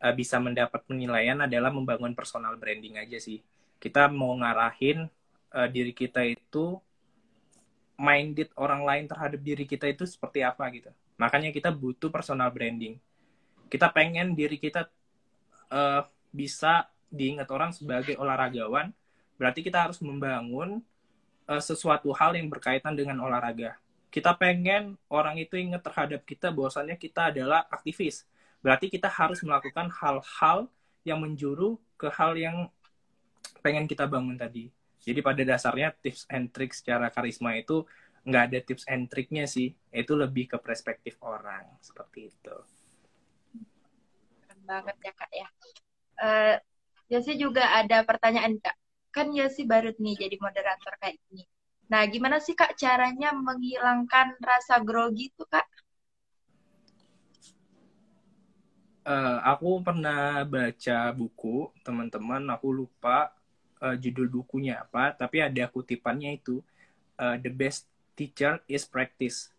uh, 0.00 0.14
bisa 0.14 0.38
mendapat 0.38 0.80
penilaian 0.86 1.38
adalah 1.44 1.74
membangun 1.74 2.14
personal 2.14 2.54
branding 2.56 2.96
aja 2.96 3.18
sih. 3.20 3.42
Kita 3.82 4.08
mau 4.08 4.32
ngarahin 4.38 5.10
uh, 5.52 5.68
diri 5.68 5.92
kita 5.92 6.24
itu 6.24 6.78
minded 7.98 8.48
orang 8.56 8.86
lain 8.86 9.04
terhadap 9.10 9.40
diri 9.42 9.66
kita 9.66 9.90
itu 9.90 10.06
seperti 10.06 10.46
apa 10.46 10.62
gitu 10.70 10.94
Makanya 11.18 11.50
kita 11.50 11.74
butuh 11.74 12.08
personal 12.08 12.48
branding. 12.54 12.96
Kita 13.68 13.90
pengen 13.90 14.32
diri 14.32 14.56
kita 14.56 14.86
uh, 15.68 16.06
bisa 16.32 16.88
diingat 17.10 17.50
orang 17.50 17.74
sebagai 17.74 18.16
olahragawan, 18.16 18.94
berarti 19.36 19.60
kita 19.60 19.90
harus 19.90 19.98
membangun 20.00 20.80
uh, 21.50 21.60
sesuatu 21.60 22.14
hal 22.14 22.38
yang 22.38 22.48
berkaitan 22.48 22.94
dengan 22.94 23.18
olahraga. 23.20 23.76
Kita 24.08 24.32
pengen 24.32 24.96
orang 25.12 25.36
itu 25.36 25.60
ingat 25.60 25.84
terhadap 25.84 26.24
kita 26.24 26.48
bahwasannya 26.48 26.96
kita 26.96 27.28
adalah 27.28 27.68
aktivis. 27.68 28.24
Berarti 28.64 28.88
kita 28.88 29.10
harus 29.12 29.44
melakukan 29.44 29.92
hal-hal 29.92 30.70
yang 31.04 31.20
menjuru 31.20 31.76
ke 32.00 32.08
hal 32.08 32.32
yang 32.38 32.72
pengen 33.60 33.84
kita 33.84 34.08
bangun 34.08 34.38
tadi. 34.38 34.72
Jadi 35.04 35.20
pada 35.24 35.42
dasarnya 35.44 35.92
tips 35.92 36.28
and 36.28 36.52
trick 36.52 36.72
secara 36.72 37.08
karisma 37.08 37.56
itu 37.56 37.84
nggak 38.26 38.42
ada 38.50 38.58
tips 38.64 38.84
and 38.90 39.06
triknya 39.06 39.44
sih. 39.46 39.74
Itu 39.92 40.18
lebih 40.18 40.50
ke 40.50 40.58
perspektif 40.58 41.18
orang 41.22 41.66
seperti 41.78 42.32
itu. 42.32 42.56
Keren 44.46 44.60
banget 44.64 44.96
ya 45.02 45.12
kak 45.14 45.30
ya. 45.34 45.48
Uh, 46.18 46.56
juga 47.38 47.64
ada 47.78 48.02
pertanyaan 48.02 48.58
kak. 48.58 48.74
Kan 49.14 49.30
Yosi 49.34 49.64
baru 49.64 49.94
nih 49.96 50.26
jadi 50.28 50.36
moderator 50.38 50.94
kayak 50.98 51.18
gini. 51.30 51.44
Nah, 51.88 52.04
gimana 52.04 52.36
sih 52.36 52.52
kak 52.52 52.76
caranya 52.76 53.32
menghilangkan 53.32 54.36
rasa 54.44 54.76
grogi 54.84 55.32
itu 55.32 55.44
kak? 55.48 55.64
Uh, 59.08 59.40
aku 59.40 59.80
pernah 59.80 60.44
baca 60.44 60.98
buku 61.16 61.72
teman-teman, 61.80 62.44
aku 62.52 62.68
lupa 62.76 63.32
uh, 63.80 63.96
judul 63.96 64.28
bukunya 64.28 64.84
apa, 64.84 65.16
tapi 65.16 65.40
ada 65.40 65.64
kutipannya 65.64 66.36
itu 66.36 66.60
uh, 67.16 67.40
the 67.40 67.48
best 67.48 67.88
teacher 68.18 68.58
is 68.66 68.82
practice. 68.82 69.54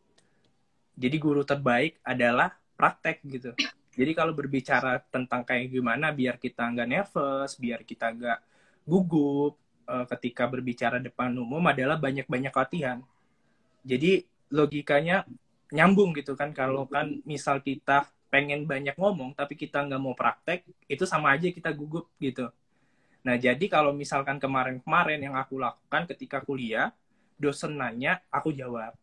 Jadi 0.99 1.15
guru 1.15 1.47
terbaik 1.47 2.03
adalah 2.03 2.51
praktek 2.75 3.23
gitu. 3.23 3.55
Jadi 3.95 4.11
kalau 4.11 4.35
berbicara 4.35 4.99
tentang 5.07 5.47
kayak 5.47 5.71
gimana 5.71 6.11
biar 6.11 6.35
kita 6.35 6.67
nggak 6.67 6.87
nervous, 6.91 7.55
biar 7.55 7.87
kita 7.87 8.11
nggak 8.11 8.39
gugup 8.83 9.55
uh, 9.87 10.03
ketika 10.11 10.43
berbicara 10.51 10.99
depan 10.99 11.31
umum 11.39 11.63
adalah 11.63 11.95
banyak-banyak 11.95 12.51
latihan. 12.51 12.99
Jadi 13.87 14.27
logikanya 14.51 15.23
nyambung 15.71 16.11
gitu 16.17 16.33
kan 16.35 16.51
kalau 16.51 16.89
kan 16.89 17.21
misal 17.23 17.61
kita 17.61 18.09
pengen 18.29 18.65
banyak 18.65 18.93
ngomong 18.97 19.33
tapi 19.33 19.57
kita 19.57 19.85
nggak 19.85 20.01
mau 20.01 20.13
praktek 20.17 20.65
itu 20.85 21.05
sama 21.05 21.33
aja 21.33 21.49
kita 21.49 21.73
gugup 21.73 22.09
gitu. 22.21 22.49
Nah 23.25 23.35
jadi 23.37 23.61
kalau 23.69 23.93
misalkan 23.93 24.37
kemarin-kemarin 24.37 25.21
yang 25.21 25.35
aku 25.37 25.57
lakukan 25.61 26.09
ketika 26.09 26.41
kuliah 26.41 26.93
dosen 27.39 27.79
nanya 27.79 28.19
aku 28.29 28.51
jawab 28.51 28.93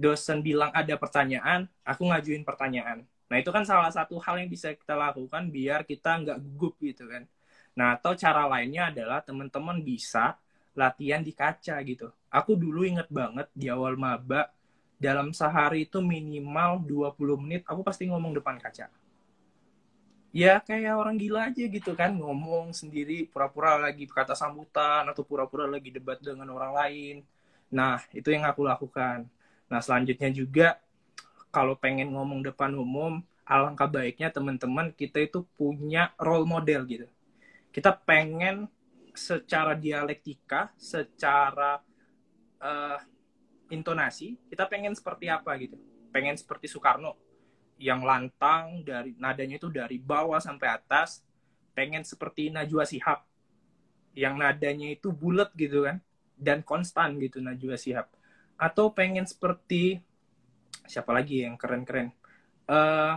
dosen 0.00 0.40
bilang 0.40 0.72
ada 0.72 0.96
pertanyaan, 0.96 1.68
aku 1.84 2.08
ngajuin 2.08 2.40
pertanyaan. 2.40 3.04
Nah, 3.28 3.36
itu 3.36 3.52
kan 3.52 3.68
salah 3.68 3.92
satu 3.92 4.16
hal 4.16 4.40
yang 4.40 4.48
bisa 4.48 4.72
kita 4.72 4.96
lakukan 4.96 5.52
biar 5.52 5.84
kita 5.84 6.24
nggak 6.24 6.38
gugup 6.40 6.74
gitu 6.80 7.04
kan. 7.04 7.28
Nah, 7.76 8.00
atau 8.00 8.16
cara 8.16 8.48
lainnya 8.48 8.88
adalah 8.88 9.20
teman-teman 9.20 9.84
bisa 9.84 10.40
latihan 10.72 11.20
di 11.20 11.36
kaca 11.36 11.76
gitu. 11.84 12.08
Aku 12.32 12.56
dulu 12.56 12.88
inget 12.88 13.06
banget 13.12 13.46
di 13.52 13.68
awal 13.68 14.00
maba, 14.00 14.48
dalam 14.96 15.36
sehari 15.36 15.84
itu 15.84 16.00
minimal 16.00 16.80
20 16.88 17.36
menit 17.36 17.62
aku 17.68 17.84
pasti 17.84 18.08
ngomong 18.08 18.40
depan 18.40 18.56
kaca. 18.56 18.88
Ya 20.30 20.62
kayak 20.62 20.94
orang 20.94 21.18
gila 21.18 21.50
aja 21.50 21.66
gitu 21.66 21.90
kan, 21.98 22.14
ngomong 22.14 22.70
sendiri, 22.70 23.26
pura-pura 23.26 23.74
lagi 23.82 24.06
kata 24.06 24.38
sambutan, 24.38 25.02
atau 25.10 25.26
pura-pura 25.26 25.66
lagi 25.66 25.90
debat 25.90 26.22
dengan 26.22 26.46
orang 26.54 26.70
lain. 26.70 27.16
Nah, 27.66 27.98
itu 28.14 28.30
yang 28.30 28.46
aku 28.46 28.62
lakukan. 28.62 29.26
Nah, 29.66 29.80
selanjutnya 29.82 30.30
juga 30.30 30.78
kalau 31.50 31.74
pengen 31.74 32.14
ngomong 32.14 32.46
depan 32.46 32.70
umum, 32.78 33.18
alangkah 33.42 33.90
baiknya 33.90 34.30
teman-teman 34.30 34.94
kita 34.94 35.18
itu 35.18 35.42
punya 35.58 36.14
role 36.14 36.46
model 36.46 36.86
gitu. 36.86 37.06
Kita 37.74 37.90
pengen 37.90 38.70
secara 39.10 39.74
dialektika, 39.74 40.70
secara 40.78 41.82
uh, 42.62 42.98
intonasi, 43.66 44.38
kita 44.46 44.70
pengen 44.70 44.94
seperti 44.94 45.26
apa 45.26 45.58
gitu. 45.58 45.74
Pengen 46.14 46.38
seperti 46.38 46.70
Soekarno 46.70 47.29
yang 47.80 48.04
lantang 48.04 48.84
dari 48.84 49.16
nadanya 49.16 49.56
itu 49.56 49.72
dari 49.72 49.96
bawah 49.96 50.36
sampai 50.36 50.68
atas, 50.68 51.24
pengen 51.72 52.04
seperti 52.04 52.52
Najwa 52.52 52.84
Sihab 52.84 53.24
yang 54.12 54.36
nadanya 54.36 54.92
itu 54.92 55.08
bulat 55.08 55.48
gitu 55.56 55.88
kan 55.88 56.04
dan 56.36 56.60
konstan 56.60 57.16
gitu 57.16 57.40
Najwa 57.40 57.80
Sihab. 57.80 58.12
Atau 58.60 58.92
pengen 58.92 59.24
seperti 59.24 59.96
siapa 60.84 61.16
lagi 61.16 61.48
yang 61.48 61.56
keren-keren? 61.56 62.12
Uh, 62.68 63.16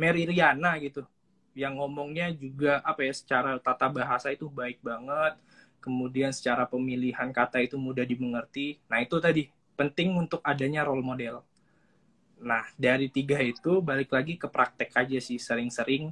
Mary 0.00 0.24
Riana 0.24 0.80
gitu 0.80 1.04
yang 1.52 1.76
ngomongnya 1.76 2.32
juga 2.32 2.80
apa 2.80 3.04
ya 3.04 3.12
secara 3.12 3.60
tata 3.60 3.92
bahasa 3.92 4.32
itu 4.32 4.48
baik 4.48 4.80
banget 4.80 5.36
kemudian 5.84 6.32
secara 6.32 6.64
pemilihan 6.64 7.28
kata 7.34 7.60
itu 7.60 7.76
mudah 7.76 8.06
dimengerti. 8.06 8.80
Nah 8.88 9.04
itu 9.04 9.20
tadi 9.20 9.50
penting 9.76 10.16
untuk 10.16 10.40
adanya 10.40 10.86
role 10.86 11.04
model 11.04 11.44
nah 12.42 12.66
dari 12.74 13.06
tiga 13.06 13.38
itu 13.38 13.78
balik 13.78 14.10
lagi 14.10 14.34
ke 14.34 14.50
praktek 14.50 14.90
aja 14.98 15.18
sih 15.22 15.38
sering-sering 15.38 16.10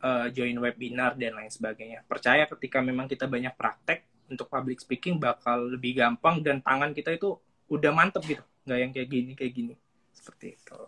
uh, 0.00 0.26
join 0.32 0.56
webinar 0.58 1.14
dan 1.16 1.36
lain 1.36 1.52
sebagainya. 1.52 2.02
Percaya 2.08 2.48
ketika 2.48 2.80
memang 2.80 3.06
kita 3.06 3.28
banyak 3.28 3.52
praktek 3.54 4.08
untuk 4.32 4.48
public 4.48 4.80
speaking 4.80 5.20
bakal 5.20 5.68
lebih 5.68 6.00
gampang 6.00 6.40
dan 6.40 6.64
tangan 6.64 6.96
kita 6.96 7.14
itu 7.14 7.36
udah 7.68 7.92
mantep 7.92 8.22
gitu. 8.24 8.44
Nggak 8.66 8.78
yang 8.78 8.90
kayak 8.92 9.08
gini 9.08 9.32
kayak 9.36 9.52
gini. 9.52 9.74
Seperti 10.10 10.56
itu. 10.56 10.78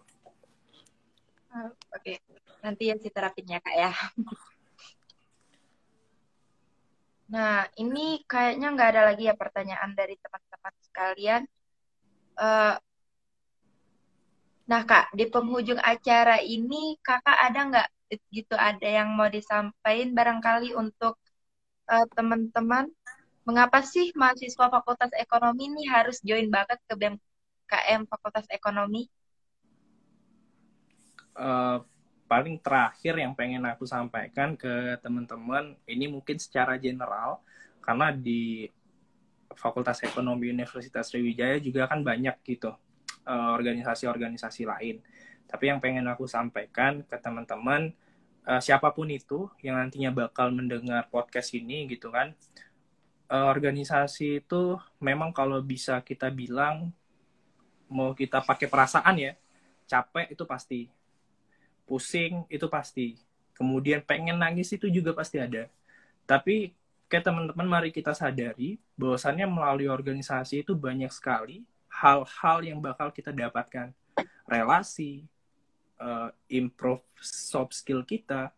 Uh, 1.52 1.68
oke. 1.68 2.00
Okay. 2.00 2.16
nanti 2.62 2.88
ya 2.88 2.96
si 2.96 3.10
terapinya 3.10 3.58
kak 3.60 3.76
ya. 3.76 3.92
Nah 7.32 7.64
ini 7.80 8.20
kayaknya 8.28 8.76
nggak 8.76 8.90
ada 8.92 9.02
lagi 9.08 9.24
ya 9.24 9.32
pertanyaan 9.32 9.96
dari 9.96 10.20
teman-teman 10.20 10.74
sekalian. 10.84 11.42
Uh, 12.36 12.76
nah 14.72 14.88
kak 14.88 15.12
di 15.12 15.28
penghujung 15.28 15.76
acara 15.76 16.40
ini 16.40 16.96
kakak 17.04 17.36
ada 17.36 17.60
nggak 17.68 17.88
gitu 18.32 18.56
ada 18.56 18.88
yang 18.88 19.12
mau 19.12 19.28
disampaikan 19.28 20.16
barangkali 20.16 20.72
untuk 20.72 21.20
uh, 21.92 22.06
teman-teman 22.16 22.88
mengapa 23.44 23.84
sih 23.84 24.16
mahasiswa 24.16 24.72
Fakultas 24.72 25.12
Ekonomi 25.12 25.68
ini 25.68 25.84
harus 25.84 26.24
join 26.24 26.48
banget 26.48 26.80
ke 26.88 26.94
BEM 26.96 27.20
KM 27.68 28.08
Fakultas 28.08 28.48
Ekonomi? 28.48 29.12
Uh, 31.36 31.84
paling 32.24 32.56
terakhir 32.56 33.12
yang 33.20 33.36
pengen 33.36 33.68
aku 33.68 33.84
sampaikan 33.84 34.56
ke 34.56 34.96
teman-teman 35.04 35.76
ini 35.84 36.08
mungkin 36.08 36.40
secara 36.40 36.80
general 36.80 37.44
karena 37.84 38.08
di 38.08 38.72
Fakultas 39.52 40.00
Ekonomi 40.00 40.48
Universitas 40.48 41.12
Sriwijaya 41.12 41.60
juga 41.60 41.84
kan 41.84 42.00
banyak 42.00 42.40
gitu 42.48 42.72
organisasi-organisasi 43.26 44.62
uh, 44.66 44.76
lain. 44.76 44.96
Tapi 45.46 45.64
yang 45.68 45.78
pengen 45.78 46.08
aku 46.08 46.24
sampaikan 46.26 47.04
ke 47.06 47.16
teman-teman 47.20 47.92
uh, 48.48 48.60
siapa 48.62 48.90
pun 48.90 49.06
itu 49.10 49.50
yang 49.60 49.78
nantinya 49.78 50.10
bakal 50.10 50.50
mendengar 50.50 51.06
podcast 51.12 51.54
ini 51.54 51.86
gitu 51.90 52.10
kan, 52.10 52.34
uh, 53.32 53.48
organisasi 53.48 54.44
itu 54.44 54.76
memang 55.00 55.32
kalau 55.32 55.58
bisa 55.64 56.00
kita 56.04 56.28
bilang 56.28 56.92
mau 57.88 58.12
kita 58.12 58.44
pakai 58.44 58.68
perasaan 58.68 59.16
ya 59.16 59.32
capek 59.88 60.32
itu 60.32 60.44
pasti 60.48 60.80
pusing 61.84 62.48
itu 62.48 62.66
pasti 62.68 63.20
kemudian 63.52 64.00
pengen 64.04 64.40
nangis 64.40 64.72
itu 64.72 64.88
juga 64.88 65.12
pasti 65.12 65.36
ada 65.36 65.68
tapi 66.24 66.72
kayak 67.12 67.28
teman-teman 67.28 67.68
mari 67.68 67.90
kita 67.92 68.16
sadari 68.16 68.80
bahwasannya 68.96 69.44
melalui 69.44 69.92
organisasi 69.92 70.64
itu 70.64 70.72
banyak 70.72 71.12
sekali 71.12 71.68
hal-hal 72.02 72.58
yang 72.66 72.82
bakal 72.82 73.14
kita 73.14 73.30
dapatkan 73.30 73.94
relasi 74.50 75.22
uh, 76.02 76.34
improve 76.50 77.06
soft 77.22 77.78
skill 77.78 78.02
kita 78.02 78.50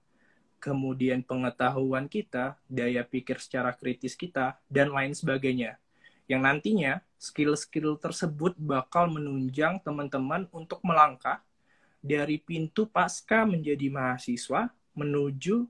kemudian 0.56 1.20
pengetahuan 1.20 2.08
kita 2.08 2.56
daya 2.64 3.04
pikir 3.04 3.36
secara 3.36 3.76
kritis 3.76 4.16
kita 4.16 4.56
dan 4.72 4.88
lain 4.88 5.12
sebagainya 5.12 5.76
yang 6.24 6.40
nantinya 6.40 7.04
skill-skill 7.20 8.00
tersebut 8.00 8.56
bakal 8.56 9.12
menunjang 9.12 9.76
teman-teman 9.84 10.48
untuk 10.56 10.80
melangkah 10.80 11.44
dari 12.00 12.40
pintu 12.40 12.88
pasca 12.88 13.44
menjadi 13.44 13.92
mahasiswa 13.92 14.72
menuju 14.96 15.64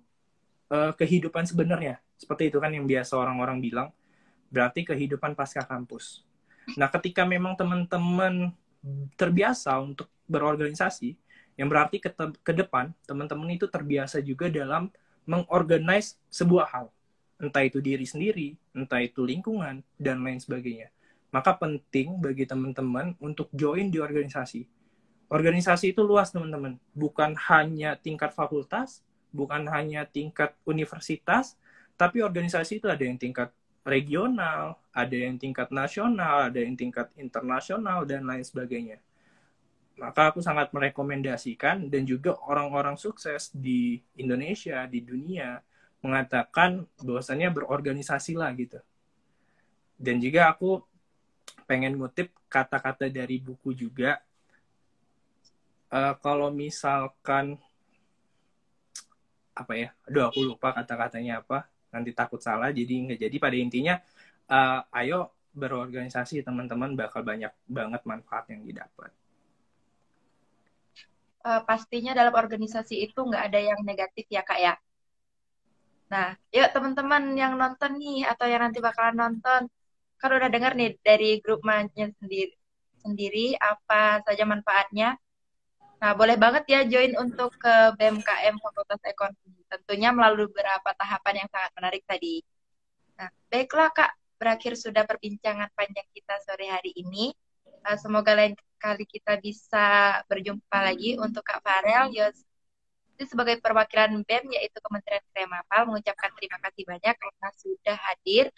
uh, 0.71 0.93
kehidupan 0.95 1.47
sebenarnya. 1.47 1.99
Seperti 2.15 2.51
itu 2.51 2.59
kan 2.63 2.71
yang 2.71 2.87
biasa 2.87 3.19
orang-orang 3.19 3.59
bilang, 3.59 3.89
berarti 4.51 4.87
kehidupan 4.87 5.35
pasca 5.35 5.67
kampus. 5.67 6.23
Nah, 6.77 6.89
ketika 6.89 7.29
memang 7.29 7.55
teman-teman 7.55 8.53
terbiasa 9.17 9.77
untuk 9.81 10.09
berorganisasi, 10.29 11.17
yang 11.55 11.71
berarti 11.71 12.03
ke, 12.03 12.11
ke 12.43 12.53
depan 12.53 12.91
teman-teman 13.07 13.47
itu 13.55 13.71
terbiasa 13.71 14.19
juga 14.19 14.51
dalam 14.51 14.91
mengorganize 15.25 16.19
sebuah 16.29 16.67
hal 16.67 16.87
entah 17.39 17.63
itu 17.67 17.83
diri 17.83 18.07
sendiri, 18.07 18.55
entah 18.73 19.03
itu 19.03 19.27
lingkungan, 19.27 19.83
dan 19.99 20.23
lain 20.23 20.39
sebagainya. 20.39 20.91
Maka 21.35 21.59
penting 21.59 22.17
bagi 22.23 22.47
teman-teman 22.47 23.19
untuk 23.19 23.51
join 23.51 23.91
di 23.91 23.99
organisasi. 23.99 24.71
organisasi 25.25 25.97
itu 25.97 26.05
luas 26.05 26.31
teman-teman 26.31 26.77
bukan 26.93 27.33
hanya 27.49 27.97
tingkat 27.97 28.37
fakultas 28.37 29.01
bukan 29.33 29.67
hanya 29.73 30.05
tingkat 30.07 30.53
universitas 30.63 31.57
tapi 31.97 32.23
organisasi 32.23 32.79
itu 32.79 32.87
ada 32.87 33.03
yang 33.03 33.17
tingkat 33.19 33.51
regional 33.85 34.81
ada 34.91 35.13
yang 35.13 35.37
tingkat 35.37 35.69
nasional 35.69 36.49
ada 36.49 36.59
yang 36.59 36.75
tingkat 36.75 37.13
internasional 37.21 38.09
dan 38.09 38.25
lain 38.25 38.43
sebagainya. 38.43 38.99
Maka 39.95 40.35
aku 40.35 40.43
sangat 40.43 40.75
merekomendasikan 40.75 41.87
dan 41.87 42.03
juga 42.03 42.35
orang-orang 42.51 42.99
sukses 42.99 43.55
di 43.55 44.03
Indonesia 44.19 44.83
di 44.91 45.05
dunia 45.05 45.63
mengatakan 46.03 46.83
bahwasannya 46.99 47.49
berorganisasi 47.55 48.35
lah 48.35 48.51
gitu. 48.59 48.83
Dan 49.95 50.19
juga 50.19 50.51
aku 50.51 50.83
pengen 51.71 51.95
ngutip 51.95 52.35
kata-kata 52.51 53.07
dari 53.07 53.39
buku 53.39 53.71
juga. 53.71 54.19
Uh, 55.95 56.19
kalau 56.19 56.51
misalkan 56.51 57.55
apa 59.55 59.73
ya 59.79 59.89
aduh 60.11 60.35
aku 60.35 60.43
lupa 60.43 60.75
kata-katanya 60.75 61.39
apa 61.39 61.71
nanti 61.95 62.11
takut 62.11 62.43
salah 62.43 62.75
jadi 62.75 62.91
nggak 62.91 63.21
jadi 63.23 63.37
pada 63.39 63.57
intinya 63.57 63.95
uh, 64.51 64.83
ayo 64.99 65.31
berorganisasi 65.55 66.43
teman-teman 66.43 66.99
bakal 66.99 67.23
banyak 67.23 67.55
banget 67.71 68.03
manfaat 68.03 68.51
yang 68.51 68.67
didapat 68.67 69.15
uh, 71.47 71.63
pastinya 71.63 72.11
dalam 72.11 72.35
organisasi 72.35 73.07
itu 73.07 73.21
nggak 73.23 73.45
ada 73.55 73.61
yang 73.63 73.79
negatif 73.87 74.27
ya 74.27 74.43
kak 74.43 74.59
ya 74.59 74.75
nah 76.11 76.35
yuk 76.51 76.69
teman-teman 76.75 77.39
yang 77.39 77.55
nonton 77.55 77.97
nih 77.97 78.27
atau 78.27 78.51
yang 78.51 78.67
nanti 78.67 78.83
bakalan 78.83 79.15
nonton 79.15 79.71
kan 80.19 80.31
udah 80.35 80.51
dengar 80.51 80.75
nih 80.75 80.99
dari 81.01 81.39
grup 81.39 81.63
mannya 81.63 82.11
sendiri 82.19 82.55
sendiri 83.05 83.53
apa 83.61 84.25
saja 84.25 84.49
manfaatnya. 84.49 85.21
Nah, 86.01 86.13
boleh 86.17 86.41
banget 86.41 86.65
ya 86.69 86.81
join 86.89 87.13
untuk 87.21 87.53
ke 87.61 87.93
BMKM 88.01 88.57
Fakultas 88.57 89.01
Ekonomi. 89.05 89.61
Tentunya 89.75 90.11
melalui 90.15 90.47
beberapa 90.51 90.95
tahapan 90.95 91.45
yang 91.45 91.49
sangat 91.51 91.71
menarik 91.75 92.03
tadi. 92.07 92.41
Nah, 93.19 93.31
baiklah 93.51 93.91
Kak, 93.91 94.13
berakhir 94.39 94.79
sudah 94.79 95.03
perbincangan 95.07 95.71
panjang 95.75 96.07
kita 96.15 96.35
sore 96.47 96.71
hari 96.71 96.93
ini. 96.95 97.35
Uh, 97.85 97.99
semoga 98.01 98.33
lain 98.33 98.55
kali 98.81 99.05
kita 99.09 99.41
bisa 99.41 100.19
berjumpa 100.31 100.79
lagi 100.79 101.17
untuk 101.19 101.45
Kak 101.45 101.61
Farel. 101.65 102.13
Yos, 102.15 102.39
sebagai 103.23 103.63
perwakilan 103.63 104.11
BEM 104.27 104.59
yaitu 104.59 104.79
Kementerian 104.83 105.23
Kremapal 105.31 105.87
mengucapkan 105.87 106.35
terima 106.35 106.59
kasih 106.59 106.83
banyak 106.83 107.15
karena 107.15 107.49
sudah 107.55 107.97
hadir 108.11 108.51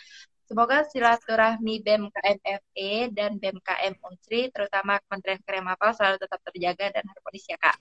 Semoga 0.46 0.86
silaturahmi 0.86 1.82
BEM 1.82 2.06
KMFE 2.06 3.10
dan 3.10 3.34
BEM 3.34 3.58
KM 3.58 3.98
Unsri, 3.98 4.46
terutama 4.54 5.02
Kementerian 5.02 5.42
Kremapal, 5.42 5.90
selalu 5.90 6.22
tetap 6.22 6.38
terjaga 6.46 6.86
dan 6.94 7.02
harmonis 7.02 7.50
ya, 7.50 7.58
Kak. 7.58 7.74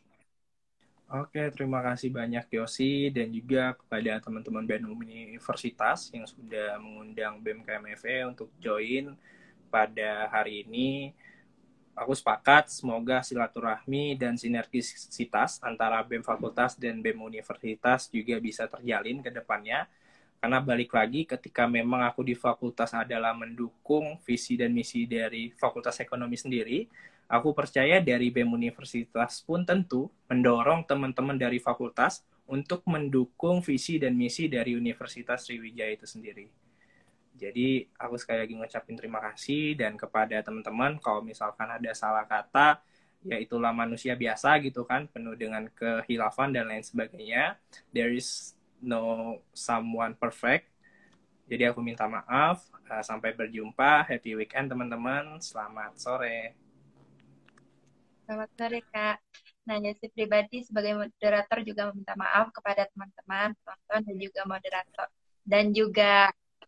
Oke, 1.06 1.38
terima 1.54 1.86
kasih 1.86 2.10
banyak 2.10 2.50
Yosi 2.50 3.14
dan 3.14 3.30
juga 3.30 3.78
kepada 3.78 4.18
teman-teman 4.26 4.66
BEM 4.66 4.90
Universitas 4.90 6.10
yang 6.10 6.26
sudah 6.26 6.82
mengundang 6.82 7.38
BEM 7.46 7.62
KMFE 7.62 8.26
untuk 8.26 8.50
join 8.58 9.14
pada 9.70 10.26
hari 10.34 10.66
ini. 10.66 11.14
Aku 11.94 12.18
sepakat 12.18 12.74
semoga 12.74 13.22
silaturahmi 13.22 14.18
dan 14.18 14.34
sinergisitas 14.34 15.62
antara 15.62 16.02
BEM 16.02 16.26
Fakultas 16.26 16.74
dan 16.74 16.98
BEM 17.06 17.22
Universitas 17.22 18.10
juga 18.10 18.42
bisa 18.42 18.66
terjalin 18.66 19.22
ke 19.22 19.30
depannya 19.30 19.86
karena 20.46 20.62
balik 20.62 20.94
lagi 20.94 21.26
ketika 21.26 21.66
memang 21.66 22.06
aku 22.06 22.22
di 22.22 22.38
fakultas 22.38 22.94
adalah 22.94 23.34
mendukung 23.34 24.22
visi 24.22 24.54
dan 24.54 24.74
misi 24.78 25.10
dari 25.10 25.50
fakultas 25.50 25.98
ekonomi 26.06 26.38
sendiri, 26.38 26.86
aku 27.26 27.54
percaya 27.58 28.02
dari 28.02 28.30
BEM 28.30 28.54
Universitas 28.54 29.42
pun 29.42 29.66
tentu 29.66 30.10
mendorong 30.30 30.86
teman-teman 30.86 31.38
dari 31.38 31.58
fakultas 31.58 32.22
untuk 32.46 32.86
mendukung 32.86 33.62
visi 33.66 33.98
dan 33.98 34.14
misi 34.14 34.46
dari 34.46 34.78
Universitas 34.78 35.50
Sriwijaya 35.50 35.98
itu 35.98 36.06
sendiri. 36.06 36.46
Jadi 37.36 37.84
aku 38.00 38.16
sekali 38.16 38.48
lagi 38.48 38.54
ngucapin 38.56 38.96
terima 38.96 39.20
kasih 39.20 39.76
dan 39.76 40.00
kepada 40.00 40.40
teman-teman 40.40 40.96
kalau 41.04 41.20
misalkan 41.20 41.68
ada 41.68 41.92
salah 41.92 42.24
kata 42.24 42.80
ya 43.26 43.42
itulah 43.42 43.74
manusia 43.74 44.14
biasa 44.14 44.62
gitu 44.62 44.86
kan 44.86 45.10
penuh 45.10 45.34
dengan 45.34 45.68
kehilafan 45.74 46.54
dan 46.56 46.70
lain 46.70 46.86
sebagainya. 46.86 47.60
There 47.92 48.14
is 48.14 48.56
no 48.80 49.36
someone 49.52 50.16
perfect. 50.16 50.72
Jadi 51.50 51.66
aku 51.68 51.82
minta 51.82 52.06
maaf. 52.06 52.64
Uh, 52.86 53.02
sampai 53.02 53.34
berjumpa. 53.34 54.06
Happy 54.06 54.38
weekend 54.38 54.70
teman-teman. 54.70 55.42
Selamat 55.42 55.98
sore. 55.98 56.65
Selamat 58.26 58.50
sore 58.58 58.82
Kak. 58.90 59.18
Nah, 59.70 59.78
Yesi 59.78 60.10
pribadi 60.10 60.66
sebagai 60.66 60.98
moderator 60.98 61.62
juga 61.62 61.94
meminta 61.94 62.18
maaf 62.18 62.50
kepada 62.50 62.90
teman-teman, 62.90 63.54
penonton 63.62 64.02
dan 64.02 64.16
juga 64.18 64.42
moderator 64.50 65.08
dan 65.46 65.66
juga 65.70 66.14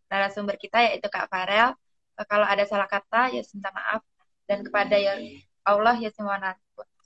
narasumber 0.06 0.54
kita 0.62 0.86
yaitu 0.86 1.10
Kak 1.10 1.26
Farel. 1.34 1.74
Eh, 2.14 2.26
kalau 2.30 2.46
ada 2.46 2.62
salah 2.70 2.86
kata, 2.86 3.34
ya 3.34 3.42
minta 3.58 3.74
maaf. 3.74 4.06
Dan 4.46 4.62
kepada 4.62 5.02
ya 5.02 5.18
Allah 5.66 5.98
ya 5.98 6.14
semua 6.14 6.38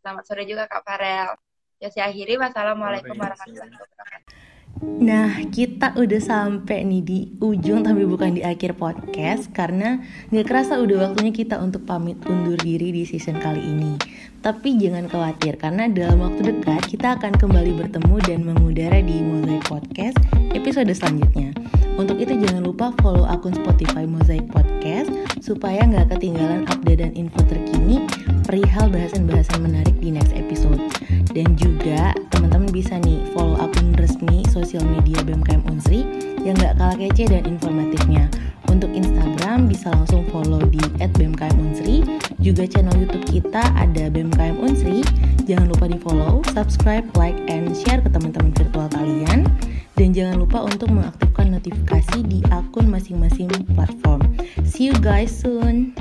Selamat 0.04 0.28
sore 0.28 0.44
juga 0.44 0.68
Kak 0.68 0.84
Farel. 0.84 1.32
Ya 1.80 1.88
akhiri. 1.88 2.36
Wassalamualaikum 2.36 3.16
warahmatullahi 3.16 3.72
wabarakatuh. 3.72 4.41
Nah, 4.82 5.38
kita 5.54 5.94
udah 5.94 6.22
sampai 6.22 6.82
nih 6.82 7.02
di 7.06 7.20
ujung 7.38 7.86
tapi 7.86 8.02
bukan 8.02 8.34
di 8.34 8.42
akhir 8.42 8.82
podcast 8.82 9.54
karena 9.54 10.02
nggak 10.34 10.46
kerasa 10.50 10.82
udah 10.82 11.10
waktunya 11.10 11.30
kita 11.30 11.62
untuk 11.62 11.86
pamit 11.86 12.18
undur 12.26 12.58
diri 12.58 12.90
di 12.90 13.06
season 13.06 13.38
kali 13.38 13.62
ini. 13.62 13.94
Tapi 14.42 14.82
jangan 14.82 15.06
khawatir 15.06 15.62
karena 15.62 15.86
dalam 15.86 16.26
waktu 16.26 16.50
dekat 16.50 16.82
kita 16.90 17.14
akan 17.22 17.38
kembali 17.38 17.78
bertemu 17.78 18.16
dan 18.26 18.40
mengudara 18.42 18.98
di 19.06 19.22
Mosaic 19.22 19.62
Podcast 19.70 20.18
episode 20.58 20.90
selanjutnya. 20.90 21.54
Untuk 22.02 22.18
itu 22.18 22.34
jangan 22.34 22.66
lupa 22.66 22.90
follow 23.06 23.30
akun 23.30 23.54
Spotify 23.54 24.10
Mosaic 24.10 24.50
Podcast 24.50 25.14
supaya 25.38 25.86
nggak 25.86 26.18
ketinggalan 26.18 26.66
update 26.66 27.06
dan 27.06 27.14
info 27.14 27.46
terkini 27.46 28.10
perihal 28.42 28.90
bahasan-bahasan 28.90 29.62
menarik 29.62 29.94
di 30.02 30.10
next 30.10 30.34
episode. 30.34 30.82
Dan 31.30 31.54
juga 31.54 32.18
teman-teman 32.34 32.74
bisa 32.74 32.98
nih 32.98 33.22
follow 33.38 33.54
akun 33.62 33.94
resmi 34.02 34.42
sosial 34.50 34.82
media 34.82 35.22
BMKM 35.22 35.62
Unsri 35.70 36.02
yang 36.42 36.58
nggak 36.58 36.82
kalah 36.82 36.98
kece 36.98 37.30
dan 37.30 37.46
informatifnya. 37.46 38.26
Untuk 38.66 38.90
Instagram 38.98 39.70
bisa 39.70 39.94
langsung 39.94 40.26
follow 40.34 40.66
di 40.74 40.82
@bmkmunsri. 40.98 42.02
Juga 42.42 42.66
channel 42.66 42.98
YouTube 42.98 43.30
kita 43.30 43.62
ada 43.78 44.10
BMKM 44.10 44.58
Unsri. 44.58 45.06
Jangan 45.46 45.70
lupa 45.70 45.86
di 45.86 46.02
follow, 46.02 46.42
subscribe, 46.50 47.06
like, 47.14 47.38
and 47.46 47.78
share 47.78 48.02
ke 48.02 48.10
teman-teman 48.10 48.50
virtual 48.58 48.90
kalian. 48.90 49.46
Dan 50.02 50.18
jangan 50.18 50.42
lupa 50.42 50.66
untuk 50.66 50.90
mengaktifkan 50.90 51.54
notifikasi 51.54 52.26
di 52.26 52.42
akun 52.50 52.90
masing-masing 52.90 53.54
platform. 53.78 54.34
See 54.66 54.90
you 54.90 54.98
guys 54.98 55.30
soon. 55.30 55.94